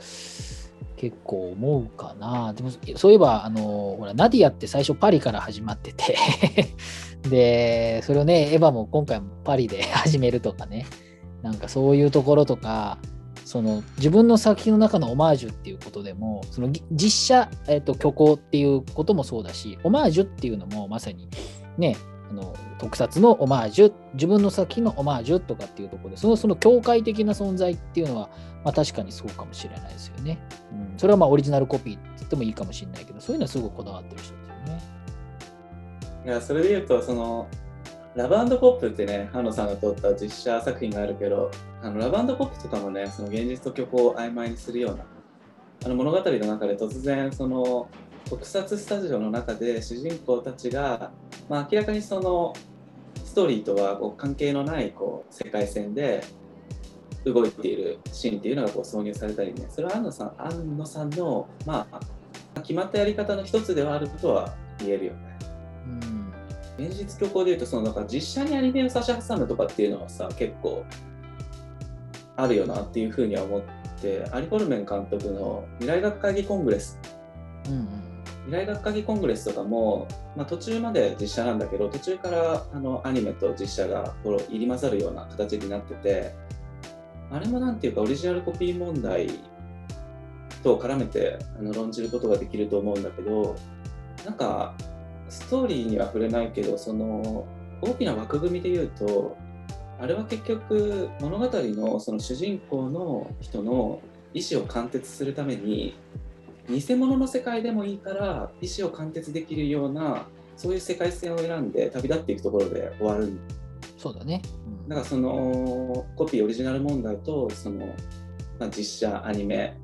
[0.98, 2.54] 結構思うかな。
[2.54, 6.16] でもそういえばあのほらナディアって最初パリから始まってて
[7.30, 10.86] でそれをねエヴァも今回もパリで始めるとかね
[11.42, 12.98] なんかそういうところとか
[13.54, 21.30] その自分の作品の中のオマージュっていうことでもその実写、えっと虚構っていうこともそうだしオマージュっていうのもまさに
[21.78, 21.96] ね
[22.32, 28.30] あの特撮のオマージュ自分の作品のオマージュとかっていうところでそのその境界的な存在っていうのは、
[28.66, 30.40] まあ、確かにそうかもしれないですよね、
[30.72, 34.82] うん、それはまあオリジナルコピーって言ってもいいかもしれないけどそういうのはすごいこだわってる人ですよね。
[36.26, 37.48] いやそれで言うとその
[38.16, 41.50] ラブポップってね、ハノさんが撮った実写作品があるけど、
[41.82, 45.06] あのラブポップとかもね、その現実と虚構を曖昧にするような、
[45.86, 47.90] あの物語の中で突然、その
[48.30, 51.12] 特撮スタジオの中で主人公たちが、
[51.50, 52.54] まあ、明らかにその
[53.26, 56.24] ストーリーとはこう関係のないこう世界線で
[57.26, 62.00] 動いているシーンっていうのがこう挿入されたりね、それは安野さん安野さんの、まあ、
[62.62, 65.33] 決まったやり方の一つではあることは言えるよね。
[66.78, 70.84] 現実虚構でいうとそのなんか実写にアニメを差し挟むとかっていうのはさ結構
[72.36, 73.62] あるよなっていうふうには思っ
[74.02, 77.00] てアリ・コルメン監督の「未来学会議コングレス」
[77.70, 78.14] うんうん
[78.46, 86.34] 未来学会議コングレスとかも、まあ、途中まで実写なんだけど途中からあのアニメと実写がこ入り混ざるような形になってて
[87.32, 89.30] あれもなんていうかオリジナルコピー問題
[90.62, 93.56] と絡めてあの論じることができると思うんだけど
[94.26, 94.76] なんか
[95.30, 97.46] ストーリーには触れないけどその
[97.82, 99.38] 大きな枠組みで言うと
[100.00, 104.02] あれは結局物語のその主人公の人の
[104.34, 105.96] 意思を貫徹するために
[106.70, 113.40] 偽物の世界でもいいから意思を貫徹できるようなそういう世界線を選んで旅立っていくところで終わる。
[113.98, 114.90] そうだね、うん。
[114.90, 117.88] だからそのコピーオリジナル問題とその、
[118.60, 119.78] まあ、実写アニメ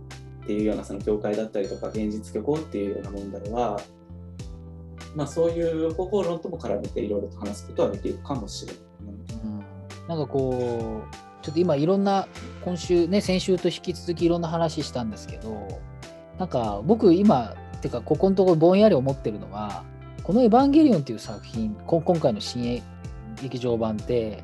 [0.43, 3.79] っていうようなその境界だったりとか現実虚構っていうような問題は、
[5.15, 8.81] まあ、そういう方法論とも絡めていろいろと話すことはできるかもしれない。
[9.43, 9.59] うん
[10.07, 12.27] なんかこうちょっと今いろんな
[12.65, 15.79] 今週ね先週と引き続きいろんな話したんですけど
[16.39, 19.83] なんか僕今てかここのところぼんやり思ってるのは
[20.23, 22.81] この「エヴァンゲリオン」っていう作品今回の新
[23.41, 24.43] 劇場版って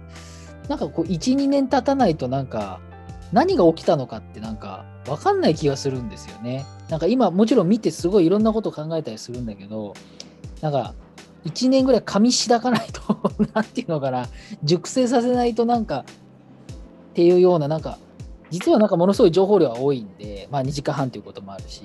[0.69, 2.79] なんかこう12年経たないとなんか
[3.33, 6.65] 何が起きたのかってなんか分かんない気がするんですよね。
[6.89, 9.93] なんか今もちろん見てすごいいろんなこと考えたりするんだけど
[10.61, 10.93] なんか
[11.45, 13.01] 1年ぐらい噛みしだかないと
[13.53, 14.27] なんていうのかな
[14.63, 17.97] 熟成させないとなんかっていうようななんか
[18.49, 21.83] 実はなんかものすごい情報量は多いんでまあ2時間半ということもあるし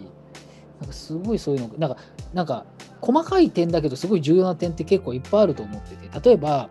[0.81, 1.97] なんかすごいそういうのなんか
[2.33, 2.65] なんか
[3.01, 6.71] 細かい点だけどすごい重要な点って結構いっぱいあると思ってて例えば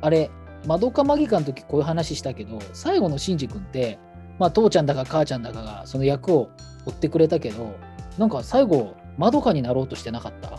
[0.00, 0.30] あれ
[0.66, 3.98] マドカマギカの時こういう話したけど最後のシンジ君って、
[4.38, 6.48] まあ、父ちゃんだか母ちゃんだかがその役を
[6.86, 7.74] 追ってくれたけど
[8.18, 10.58] なんか最後マドカになろうとしてなかった？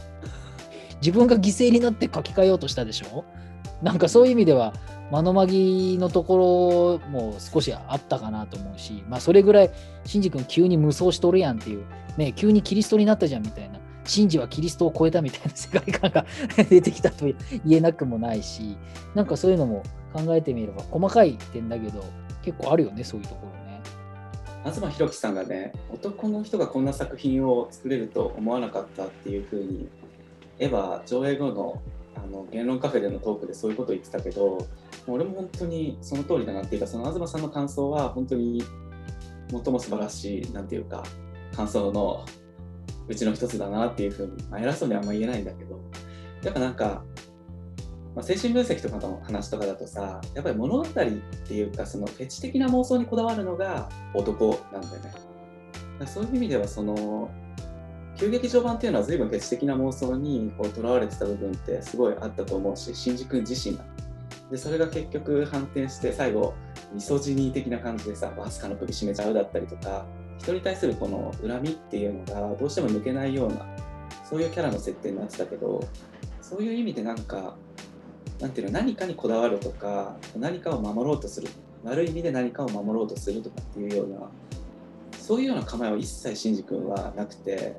[1.02, 3.24] 自分が犠牲になって書き換えようとしたでしょ？
[3.82, 4.74] なんかそういう意味では
[5.12, 9.72] マノマギのところも少しあったかなと思うし、まあ、それぐらい
[10.06, 11.86] シンジ君急に無双しとるやんっていう、
[12.18, 16.26] ね、急にキリストになったじゃんみたいなシンジはキリストを超えたみたいな世界観が
[16.70, 17.36] 出てきたと言
[17.70, 18.76] えなくもないし
[19.14, 19.84] なんかそういうのも
[20.14, 22.04] 考えてみれば細かい点だけど
[22.42, 23.82] 結構あるよねそういうところね。
[24.66, 29.88] 東博樹さんがね男の人がこんな作品を作れると思わなかったっていうふうに
[30.60, 31.82] エヴァ上映後の
[32.16, 34.68] あの言論カフェでのトークでそういうことを言ってたけど
[35.08, 38.64] 俺も本当にその通りだなっていうかその東さんの感想は本当に
[39.50, 41.04] 最も素晴らしいなんていうか
[41.56, 42.26] 感想の
[43.08, 45.80] うちの一つだなっていうふうに、まあ、偉そうにあんま言えないんだけど
[46.44, 47.04] やっぱなんか、
[48.16, 55.14] まあ、精神分析とかの話とかだとさやっぱり物語っていうかそのフェチ的な妄想にこだわるのが男なんだよね。
[56.06, 57.30] そういう意味ではその
[58.18, 63.86] 急劇場版っていうのは随分フェチ的な妄想にこうとらわれてた部分ってすごいあったと思うし新宿自身が。
[64.50, 66.54] でそれが結局反転して最後
[66.94, 70.06] ミソジニー的な感じでさアスカの首絞めちゃうだったりとか
[70.38, 73.66] 人に対するこの恨みっていうのがどうしても抜けないような
[74.24, 75.84] そういうキャラの設定になってたけど
[76.42, 77.58] そういう意味でなんか
[78.40, 81.50] なんていうの何かにこだわるとか何かを守ろうとする
[81.84, 84.30] 悪い意味で何かを守ろうとするとかっていうような
[85.20, 87.76] そういうような構えは一切シンジ君はなくて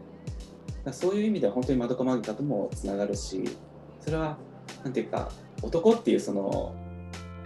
[0.92, 3.44] そういう意味では本当にマドカマギカともつながるし
[4.00, 4.36] それは
[4.84, 5.30] なんていうか
[5.62, 6.74] 男っていうその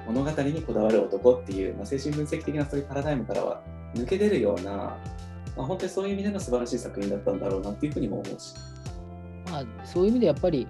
[0.07, 3.63] 物語にこだわる男っていう、まあ、精神分析的なそういうパラダイムからは
[3.95, 4.99] 抜け出るような、ま
[5.59, 8.55] あ、本当にそういう意味での素晴らしい作品だったんだろうなっていうふうにも思うし。
[9.51, 10.67] まあ、そういう意味でやっぱり、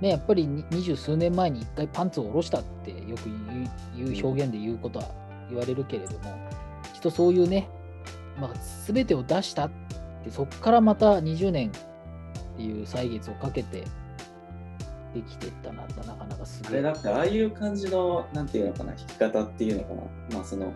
[0.00, 3.24] ね、やっぱり二十数年前に一回パンツを下ろしたってよく
[3.96, 5.08] 言う言う表現で言うことは
[5.50, 6.34] 言われるけれども、
[6.94, 7.68] きっとそういうね、
[8.40, 8.50] まあ、
[8.86, 9.70] 全てを出したっ
[10.24, 11.72] て、そこからまた20年
[12.54, 13.84] っていう歳月をかけて
[15.14, 16.72] できてったな、なかなかすごい。
[16.72, 20.02] あれだってああいう感じのなんていうのかな弾き方っていうのかな。
[20.36, 20.72] まあその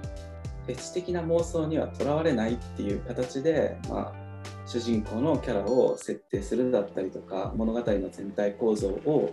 [0.67, 4.27] フェチ的な妄想にはとらわれないっていう形でまあ
[4.67, 9.33] 主人公のキャラを設定するだったりとか物語の全体構造を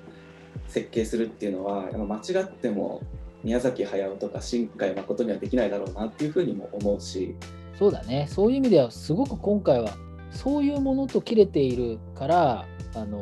[0.67, 3.01] 設計するっていうのは間違っても
[3.43, 7.36] 宮崎駿とか新海誠にはできないだろうなっていうふうにも思うし。
[7.77, 9.97] そうだね、そういう意味では、すごく今回は、
[10.34, 12.65] そういうものと切れているから、
[12.96, 13.19] あの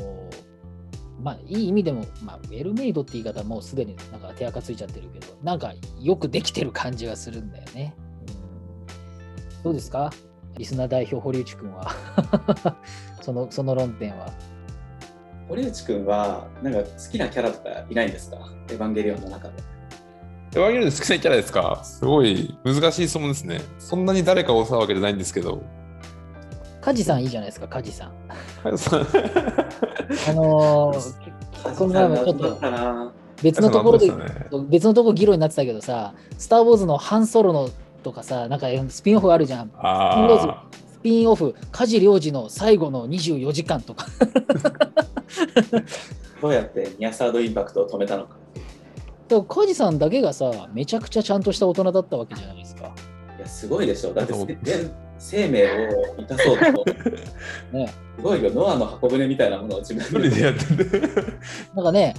[1.22, 7.94] まあ、いい意味でも、まあ、ウェルメイドって言い方はもうすでになんか手垢ついちゃってるけど、なんかよくできてる感じがするんだよね。
[9.58, 10.12] うん、どうですか？
[10.58, 11.96] リスナー代表、堀内君は
[13.22, 14.34] その、その論点は。
[15.48, 18.38] 堀内くんはなんか好きなキャラとかいないんですか？
[18.70, 19.54] エヴァンゲリオンの中で。
[20.56, 21.82] エヴァンゲリオンで好きなキャラですか？
[21.84, 23.62] すごい難しい質問ですね。
[23.78, 25.62] そんなに誰かを押すわけじゃないんですけど。
[26.82, 28.12] 梶さんいいじゃないですか、梶さん。
[28.64, 28.70] あ
[30.34, 32.58] のー、この前もちょっと
[33.44, 34.12] 別のところで、
[34.70, 37.70] 別のところ議論になってたけどさ、スター・ウォーズのハンソロの
[38.04, 39.72] とかさ、なんかスピンオフあるじゃん。
[39.78, 44.08] あスピンオフ、梶良二の最後の24時間とか。
[46.42, 48.36] どうやってニアサードインパクトを止めたのか。
[49.28, 52.94] でも梶さんだけがさ、めちゃくちゃちゃんとした大人だったわけじゃないですか。
[53.38, 54.14] いや、すごいでしょ。
[54.14, 54.34] だって
[55.22, 55.68] 生命を
[56.18, 56.86] 生かそうと。
[57.72, 60.42] ね、すごいよ、ノアの箱舟みたいなものを自分で。
[60.42, 61.00] やってて。
[61.76, 62.16] なんかね、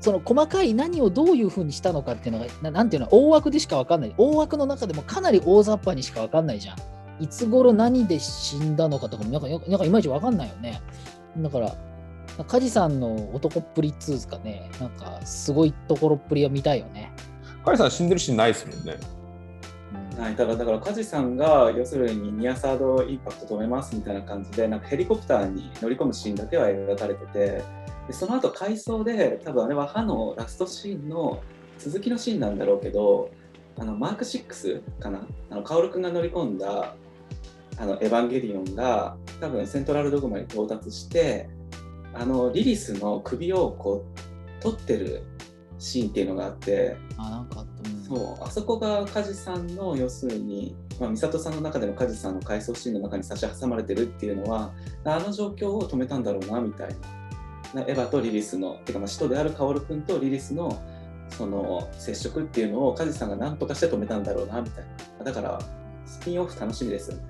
[0.00, 4.14] その細かい何をどういうふうにしたのかっていうのが、ななんていうの、大枠でしか分かんない。
[4.16, 6.76] 大枠の中でもかなり大雑把にしか分かんないじゃん。
[7.20, 10.80] いつ頃何で死んだのかとかもなんか、なんかいまいち分かんないよね。
[11.36, 11.74] だから、
[12.46, 17.12] 梶さんの男っぷりっつうかね、なんかすごいところっぷりを見たいよね。
[17.62, 18.96] カイさん死んでるシーンないですもんね。
[20.18, 27.62] はい、だから、だから、梶さんが、要するにニアサードインパクト止めますみたいな感じで、なんかヘリコプターに乗り込むシーンだけは描かれてて、
[28.08, 31.40] でその後回想で、多分あれは歯のラストシーンの
[31.78, 33.30] 続きのシーンなんだろうけど、
[33.78, 36.96] あのマーク6かな、あの薫君が乗り込んだ
[37.78, 41.48] あのエヴァンゲリオンが、多分セントラルドグマに到達して、
[42.12, 45.22] あのリリスの首をこう取ってる
[45.78, 47.97] シーンっていうのがあって、あ、なんかあった。
[48.10, 54.72] うんそうあそこが梶さんの要するに、まあ、美里さんの中での梶さんの回想シーンの中に差し挟まれてるっていうのは
[55.04, 56.88] あの状況を止めたんだろうなみたい
[57.74, 60.82] ななエヴァとリリスのてかまあ使徒である薫君とリリスの
[61.30, 64.84] その接触っていうのを梶さんが何とかして止めたんだろうなみたい
[65.18, 65.58] なだから
[66.06, 67.22] スピンオフ楽しみですよね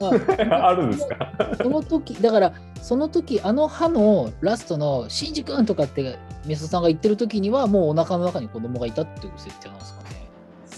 [0.00, 0.10] まあ
[0.70, 1.32] あるんですか？
[1.62, 10.13] その時だからその時あの歯のラストの「シンジ君!」とかってメソさんが言ってる時にはもうお腹の中に子供がいたっていう設定なんですかね。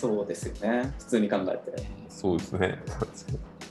[0.07, 0.94] そうですよね。
[0.98, 1.82] 普通に考えて。
[2.09, 2.78] そうですね。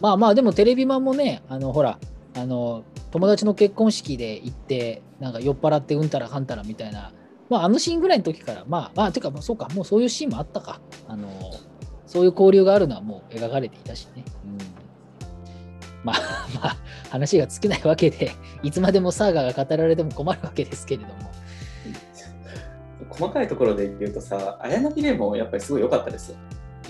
[0.02, 2.00] まあまあでもテレビマンもねあのほら
[2.36, 7.14] あの友達の結婚式で行ってなんか酔っ払ってうんたらかんたらみたいな、
[7.50, 11.30] まあ、あのシーンぐらいの時からまあまあてかまあそうかもうそういうシーンもあったかあの
[12.06, 14.58] そういう交流があるのはもう描かれていたしね、うん、
[16.04, 16.78] まあ まあ
[17.10, 18.32] 話が尽きないわけで
[18.64, 21.32] いつまでもサーガが語られても困るわけですけれども
[23.18, 26.38] 細かいところで言うとさ、綾波レイもやっぱりすごい良かったですよ。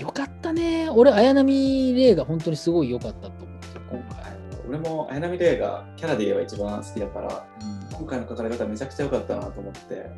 [0.00, 10.10] よかったね俺綾波レイが本当にすごい良かったと思って今あ回、の俺も綾波レイがキャラで言えば一番好きだから、うん今回の書かれ方めちゃくちゃ良かったなと思って、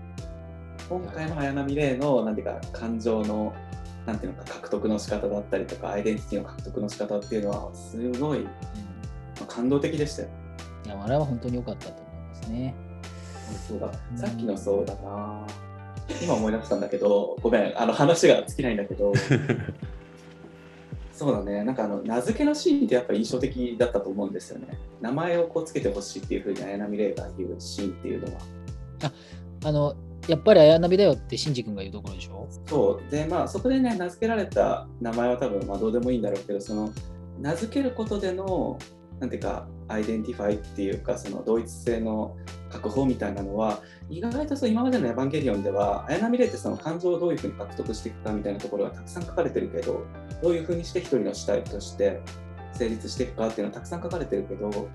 [0.88, 3.54] 今回の綾波レイのなんていうか感情の
[4.04, 8.50] なんていうのか獲得の仕方だったりとか、アイデンティティの獲得の仕方っていうのはすごい、ま
[9.42, 10.28] あ感動的でしたよ。
[10.86, 12.74] いやあれは本当に良かったと思いますね。
[13.68, 15.46] そうださっきのそうだな。
[16.22, 19.12] 今思い出したんだけど、ごめん、あの話が尽きないんだけど、
[21.12, 24.68] そうだね、なんかあの名付けのシーンってやっぱり印象的だったと思うんですよね。
[25.00, 28.40] 名前をこうつけてほしいっていうふうに綾波レイが言うシーンっていうのは。
[29.64, 29.96] あの
[30.28, 32.46] やっぱり綾波だよってシンジ君が言うところでしょ？
[32.66, 36.90] そうでまあそこでね名付けられた名前は多分まあどうでもいいんだろうけどその
[37.40, 38.78] 名付けることでの
[39.18, 42.36] なんていうか identify っていうかその同一性の
[42.70, 43.80] 確保みたいなのは
[44.10, 50.04] 意外とそう今までの「エヴァンゲリオン」では綾波レイってその感情をどういうふうに獲得していくかみたいなところがたくさん書かれてるけど
[50.42, 52.20] どういうふうにして一人の主体として
[52.72, 54.88] 成立していくかっていうのはたくさん書かれてるけど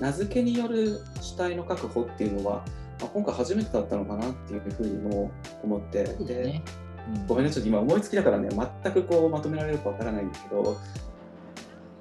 [0.00, 2.64] 名付けによる主体の確保っていうのは、
[3.00, 5.30] まあ、今回初めてだったのかなっていうふうにも
[5.62, 6.04] 思って。
[6.04, 6.62] うん
[7.26, 8.48] ごめんね、ちょっと今思いつきだからね、
[8.82, 10.76] 全くこうまとめられるかわからないんだけど、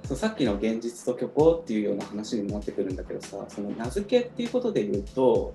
[0.08, 5.54] そうさっきの現実と虚構っていうような話にもなってくるんだけどさ、その名付けっていうことで言うと、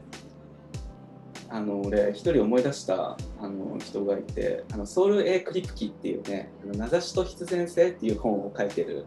[1.49, 9.07] あの俺一人思い出したあの人がいて、あのソウル・エイ・クリプキっていうね、あの名指しと必然性っていう本を書いてる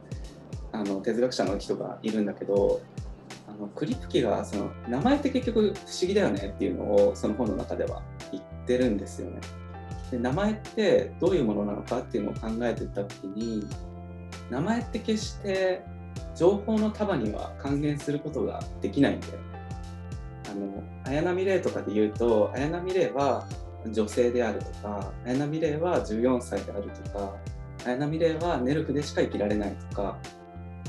[0.71, 2.81] あの哲学者の人がいるんだけど、
[3.47, 9.41] あのクリプキがその名前って結局不思議だよねっていうのをその本の中では言ってるんですよね。
[10.09, 13.63] で名前ってどういうものなのかっていうのを考えてた時に
[14.49, 15.81] 名前って決して
[16.35, 19.39] 情報の束には還元することができないんだよね。
[20.51, 23.47] あの綾波レイとかで言うと綾波レイは
[23.91, 27.35] 女性であるとか綾波レイは14歳であるとか
[27.85, 30.17] 綾波レイはネルフでしか生きられないとか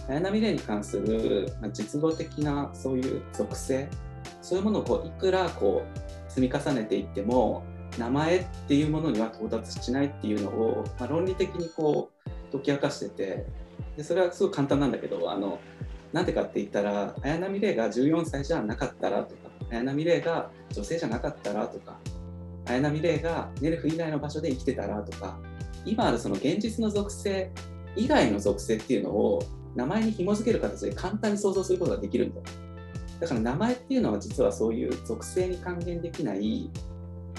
[0.09, 3.89] 綾波レイに関する実語的なそういう属性
[4.41, 7.65] そういうものをこういくらこう積み重ねていっても
[7.99, 12.16] 名前っていうものには到達しないっていうのを、まあ、論理的にこう
[12.57, 13.47] 解き明かしてて
[13.97, 15.59] でそれはすごい簡単なんだけどあの
[16.13, 21.99] なんでかって言ったら綾波レイが14歳じゃなかったらとか綾波レイが女性じゃなかったらとか
[22.67, 25.39] 綾波レイがネルフ以外の場所で生きてたらとか
[25.85, 27.51] 今あるその現実の属性
[27.97, 29.43] 以外の属性っていうのを
[29.75, 32.41] 名前に紐づける形で簡単に想像することができるんだ
[33.21, 36.71] だから名前っていうのは実はそういう属性に還元できない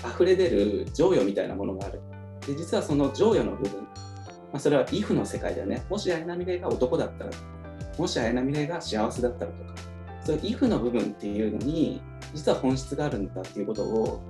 [0.06, 2.02] 溢れ出る情緒みたいなものがある。
[2.46, 3.88] で実はその情緒の部分、
[4.52, 5.86] まあ、それは if の世界だよね。
[5.90, 7.32] もし綾波レイが男だったら
[7.98, 9.74] もし綾波レイが幸せだったらとか、
[10.24, 12.02] そういう if の部分っていうのに、
[12.34, 14.22] 実は本質があるんだっていうことを、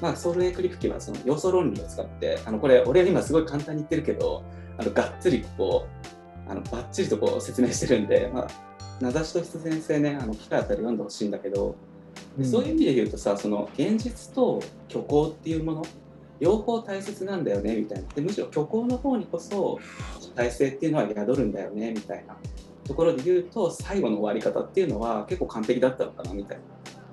[0.00, 4.42] まあ、ソウルエイクリプキはその要素論理を使って、あのこれ、俺は今すごい簡単に言ってるけど、
[4.78, 5.86] あのがっつりこ
[6.48, 8.48] う、あのバッチリとこう説明してるんで、まあ、
[9.00, 11.76] 名指しと必然性ね、あの機会あったら読んでほしいんだけど、
[12.36, 15.82] でそういう意味で言うとさその現実と虚構っていうもの
[16.42, 18.08] 両方大切なんだよねみたいな。
[18.08, 19.78] でむしろ虚構の方にこそ
[20.20, 22.36] 主体性っていうのは宿るんだよねみたいな。
[22.84, 26.58] ところで言うと最後の終わり方っていうのは結構完璧だったのかなみたい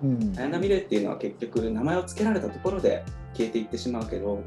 [0.02, 0.10] な。
[0.10, 0.34] うん。
[0.36, 3.04] 綾波レイっていうのは結局名前を付けられたところで
[3.34, 4.42] 消えていってしまうけど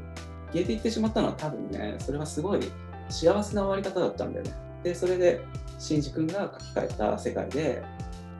[0.51, 2.59] 消えていってしまったのは多分ねそれはすごい
[3.07, 4.53] 幸せな終わり方だったんだよね。
[4.83, 5.39] でそれで
[5.79, 7.81] シンジ君が書き換えた世界で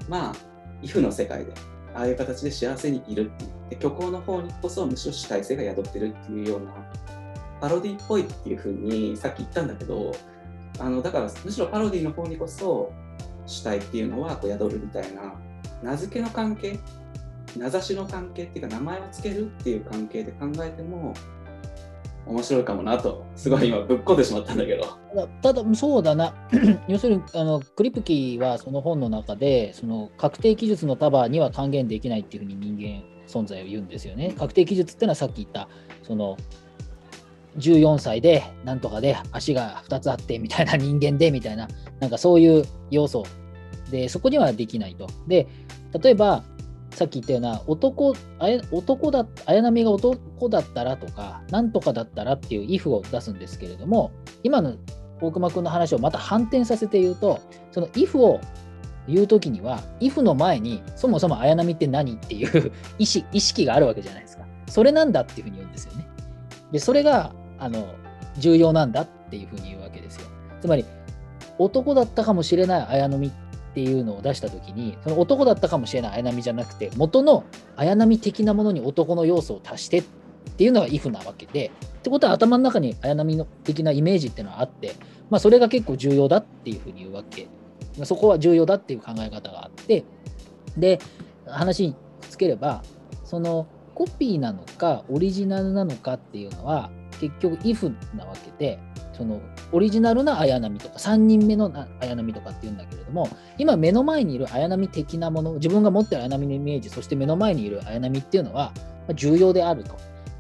[0.10, 0.34] まあ
[0.82, 1.54] if の世界で
[1.96, 3.52] ああいう形で幸せにいるっていう。
[3.70, 6.74] で虚構の方にこそむしろ主体性が宿ってるっていうような
[7.62, 10.14] パロディっぽいっていうふうにさっき言ったんだけど
[10.80, 12.92] あのだからむしろパロディの方にこそ
[13.46, 15.34] 主体っていうのはこう宿るみたいな。
[15.84, 16.80] 名付けの関係
[17.58, 21.14] 名指しの関係っていうか名前を付けるっていう関係で考えても
[22.26, 26.34] 面白いかもなとすごい今ぶっこんでしまったんだけどただただそうだな
[26.88, 34.34] 要するにあのクリプキーはその本の中でその確定記述の束には還元できないっていうふうに人間存在を言うんですよね。
[34.38, 35.68] 確定記述ってのはさっき言った
[36.04, 36.38] その
[37.58, 41.68] 14歳でなんとかで足が2つあってみたいな人間でみたいな
[42.00, 43.26] なんかそういう要素
[43.92, 45.08] でそこにはできないと。
[45.28, 45.48] で
[46.02, 46.44] 例えば
[46.94, 54.12] さっき言ったような男あや男だ綾波が男だったらとかなんとかだったらっていう if を出すんですけれども
[54.44, 54.76] 今の
[55.22, 57.40] 大熊君の話をまた反転させて言うと
[57.72, 58.40] その if を
[59.08, 64.44] 言う時には if の前にそもそも綾波って何っていう 意識意識があるわけじゃないですか。
[64.68, 66.08] それなんだっていうふうに言うんですよね。
[66.72, 67.86] でそれがあの
[68.38, 70.28] 重要なんだっていうふうに言うわけですよ。
[70.62, 70.86] つまり
[71.60, 73.32] 男だったかもしれない綾波
[73.74, 77.44] っていうのを出した時にその男だったかもしれない綾波じゃなくて元の
[77.76, 80.04] 綾波的なものに男の要素を足してっ
[80.58, 84.96] ていうのが if なわけでってことは頭の中に綾波の的なイメージっていうのはあって
[85.34, 87.48] まあ、それが結構重要だっていうふうに言うわけ。
[88.04, 90.04] そこは重要だっていう考え方があって、
[90.78, 91.00] で、
[91.48, 92.84] 話につければ、
[93.24, 93.66] その
[93.96, 98.80] コピーなのかオリジナルなのかっていうのは結局 if なわけで、
[99.14, 99.42] その
[99.72, 108.74] オリジナルな綾波とか3人目の綾波とかっていうんだけれども今目の前にいる綾波的なもの自分が持ってる綾波のイメージそして目の前にいる綾波っていうのは
[109.16, 109.98] 重要であると。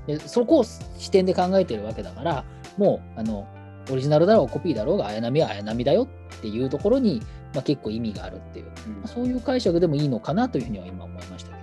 [0.07, 2.43] でそこを視点で考えてるわけだから
[2.77, 3.47] もうあの
[3.89, 7.21] オリジナルだろうコピーだろうが綾波は綾波だよっていうところに、
[7.53, 8.93] まあ、結構意味があるっていう、うん。
[8.95, 11.62] まあ、そういう解釈でもいいのかなというふうには今思いましたけ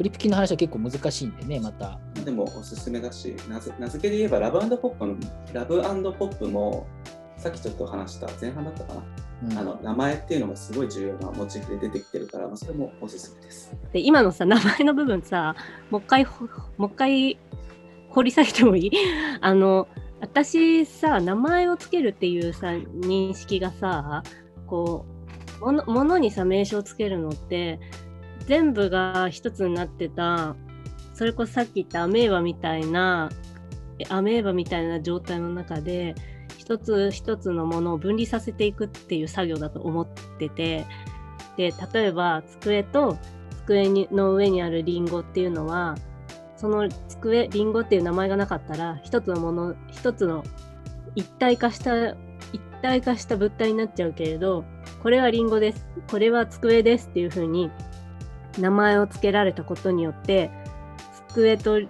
[0.00, 0.04] ね。
[0.04, 1.98] クリプキの話は結構難しいんでね、また。
[2.24, 5.16] でもおすすめだし、名付けで言えばラブポップの
[5.52, 6.86] ラブポップも
[7.36, 9.02] さっきちょっと話した前半だったかな。
[9.42, 13.74] うん、あの名前っていうのがすごい重要なモチーフで出てきてるから、まあ、それもおすすめです。
[13.92, 15.54] で今のさ名前の部分さ
[15.90, 16.26] もう一回
[16.76, 17.38] もう一回
[18.10, 18.90] 掘り下げてもいい？
[19.40, 19.88] あの
[20.20, 24.22] 私さ名前をつけるっていうさ認識がさ
[24.66, 25.06] こ
[25.60, 27.80] うものものにさ名称をつけるのって
[28.50, 30.56] 全部が一つになってた
[31.14, 33.30] それこそさっき言ったアメーバみたいな
[34.08, 36.16] アメーバみたいな状態の中で
[36.58, 40.08] 一つ一つのものを分離させていくっていう作業だと思っ
[40.40, 40.84] てて
[41.56, 43.16] で例えば机と
[43.66, 45.94] 机にの上にあるリンゴっていうのは
[46.56, 50.42] その机リンゴっていう名前がなかったら一つのもの一つの
[51.14, 52.16] 一体化した
[52.52, 54.64] 一体化した物体になっちゃうけれど
[55.04, 55.86] これはリンゴです。
[56.10, 57.70] これは机ですっていうふうに
[58.58, 60.50] 名前を付けられたことによって
[61.28, 61.80] 机と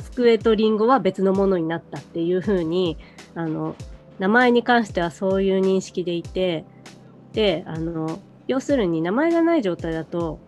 [0.00, 2.98] 机とリンゴは別のものになったっていうふうに
[3.34, 3.76] あの
[4.18, 6.64] 名前に関してはそういう認識でいて
[7.32, 10.40] であの要するに名前がない状態だと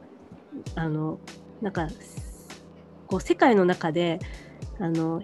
[0.74, 1.18] あの
[1.61, 1.89] なんか
[3.07, 4.18] こう世界の中で
[4.78, 5.22] あの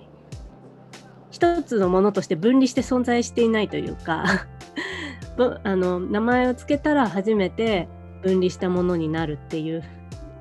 [1.31, 4.47] 一つのものとして分離して存在していないというか
[5.65, 7.89] あの名前を付けたら初めて
[8.23, 9.83] 分離したものになるっていう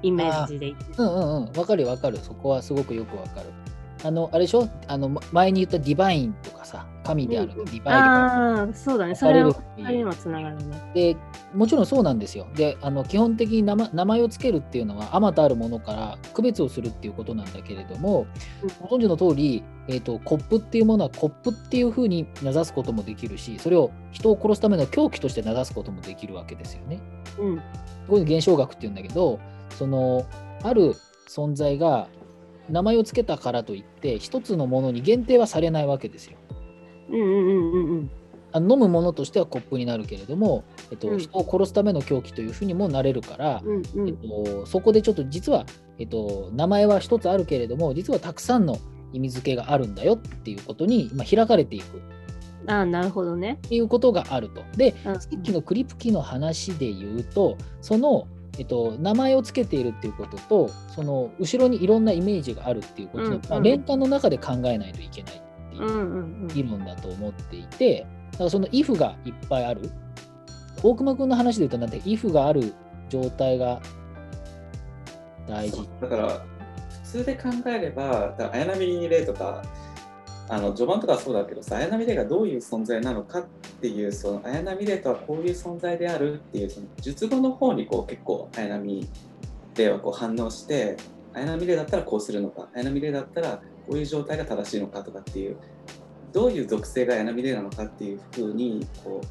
[0.01, 1.53] イメージでうんうんうん。
[1.53, 2.17] わかるわかる。
[2.17, 3.47] そこはすごくよくわかる。
[4.03, 4.69] あのあれでしょ？
[4.87, 9.15] あの前に言ったディバインとかさ神であるディバインとか、ああそうだね。
[9.15, 9.55] それは
[10.13, 10.91] つながるね。
[10.93, 11.17] で
[11.55, 12.45] もちろんそうなんですよ。
[12.53, 18.27] であの基本的に名名前をつけるっていうのはあまたあるものから区別をするっていうことなんだけれども、
[18.61, 26.99] うん、ご存知の通り、えーと、コップっていうものはコップっていうふうに名指すこともできるしそれを人を殺すための凶器として名指すこともできるわけですよね。
[27.39, 27.63] うん、こ
[28.17, 29.39] ういう現象学っていうんだけど
[29.71, 30.25] その
[30.63, 30.95] ある
[31.27, 32.07] 存在が
[32.69, 36.37] 名前を付けたからといって一つのものに限定はされないわけですよ。
[37.09, 38.11] うんうんうんうん
[38.53, 45.65] あ飲むものとしてはコップになるけれども、えっと、うん、人を殺すための凶器というふうにもなれるから、うんうん、えっと、そこでちょっと実は、
[45.99, 48.77] えっと、名前は一つあるけれども実はたくさんの
[49.11, 52.01] 意味付けがあるんだよっていうことに、まあ、開かれていく。
[52.67, 53.59] あなるほどね。
[53.65, 54.61] っていうことがあると。
[54.75, 58.27] で、さっきのクリプキの話で言うとその
[58.57, 69.89] えっと、名前を付けているっていうこととその後ろにいろんなイメージがあるっていうことの、うんうん、まあ、連関の中で考えないといけないっていう議論だと思っていてだからその if がいっぱいある。
[70.83, 72.73] 大熊君の話で言うとなんて if がある
[73.09, 73.81] 状態が
[75.47, 75.87] 大事。
[76.01, 76.45] だから
[77.03, 79.63] 普通で考えれば綾波レイとか
[80.49, 83.45] あの序盤とかそうだけどさ綾波レイがどういう存在なのかっ
[83.77, 89.07] っていうその綾波レイとはこういう存在であるっていうその術後の方にこう結構綾波
[89.75, 90.97] レイはこう反応して
[91.33, 95.57] 綾波レイだったらこうするのか綾波レイだったらこういう状態が正しいのかとかっていう
[96.33, 99.21] どういう属性が綾波レイなのかっていうふうにこ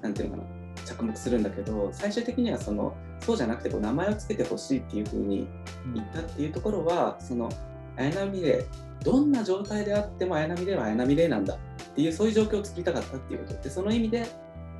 [0.00, 0.48] うなんていうのかな
[0.86, 5.46] 着目するんだけど最終的にはそのそうじゃなくてこう名前を付けてほしいっていうふうに
[5.94, 7.50] 言ったっていうところはその
[7.96, 11.58] 綾波レイどんな状態であっても綾波レイは綾波レイなんだ。
[11.96, 14.26] っていうそういう状況を作りたかったっていうことでその意味で、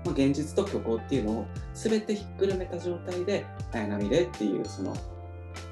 [0.05, 4.95] まあ、現実と虚構っていうのを全てひっくるめた状態で綾波レイっていうその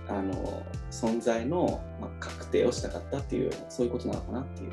[0.09, 4.71] あの存在の、まあ、確くて押したかったっていうそういうことなのかなっていう。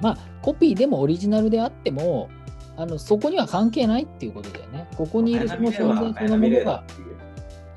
[0.00, 2.30] まあ、コピーでもオリジナルであっても、
[2.76, 4.88] あのそこには関係ないっていうことだよね。
[4.96, 6.84] ここにいるその存在そのものが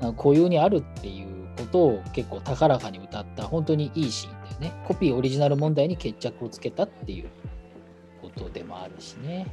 [0.00, 1.26] あ固有にあるっていう
[1.56, 4.84] ことを結構高らかに歌った本当にいいシーンだよね。
[4.86, 7.28] コピーオリジナル問題に決着をつけたっていう
[8.38, 9.46] ことでもあるしね。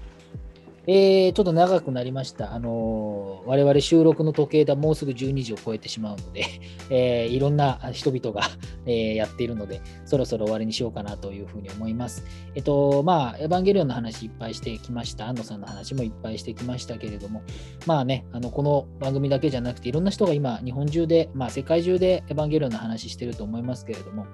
[0.87, 2.53] えー、ちょっと長くなりました。
[2.53, 6.45] あのー、我々収録の時計ではもうすぐ12時を超えてしまうので、
[6.91, 8.47] えー、いろんな人々が、
[8.85, 12.23] えー、やっているので、そろそろ終わりにしようかなというふうに思います。
[12.53, 15.27] えっと、まあ、エヴァンゲリオンの話いっぱいしてきました。
[15.27, 17.41] 安野さんの話もいっぱいしてきましたけれども、
[17.87, 24.27] まあね、あのこの番組だけじゃなくて、いろんな人が今、日本中で、まあ、世界中でエヴァンゲリオンの話してると思いますけれども、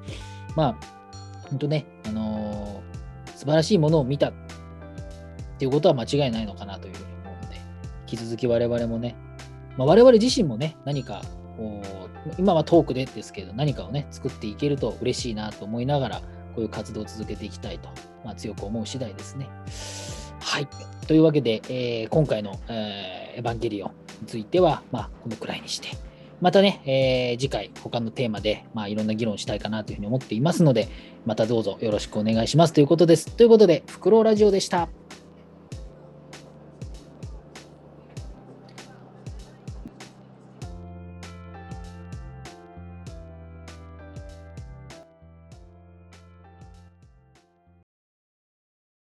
[0.57, 1.01] まあ、
[1.49, 2.81] 本当ね、あの、
[3.41, 4.33] 素晴らしいものを見たっ
[5.57, 7.55] ていうことは間違いないのかなというふうに思うので、
[8.01, 9.15] 引き続き我々もね、
[9.77, 11.23] まあ、我々自身もね、何か
[11.57, 16.25] こう、今はトークでですけど、何かをね、作っていけると嬉しいなと思いながら、こ
[16.57, 17.89] ういう活動を続けていきたいと、
[18.23, 19.49] まあ、強く思う次第ですね。
[20.39, 20.67] はい。
[21.07, 25.87] というわけで、えー、今回の、えー、エヴァンゲリオンについては、まあ、このくらいにして、
[26.41, 30.89] またね、えー、次回、他のテーマで、まあ、いろんな議論したいかなというふうに思っていますので、
[31.25, 33.35] またどうぞよろしくお願いしますということです。
[33.35, 34.89] ということで、フクロウラジオでした。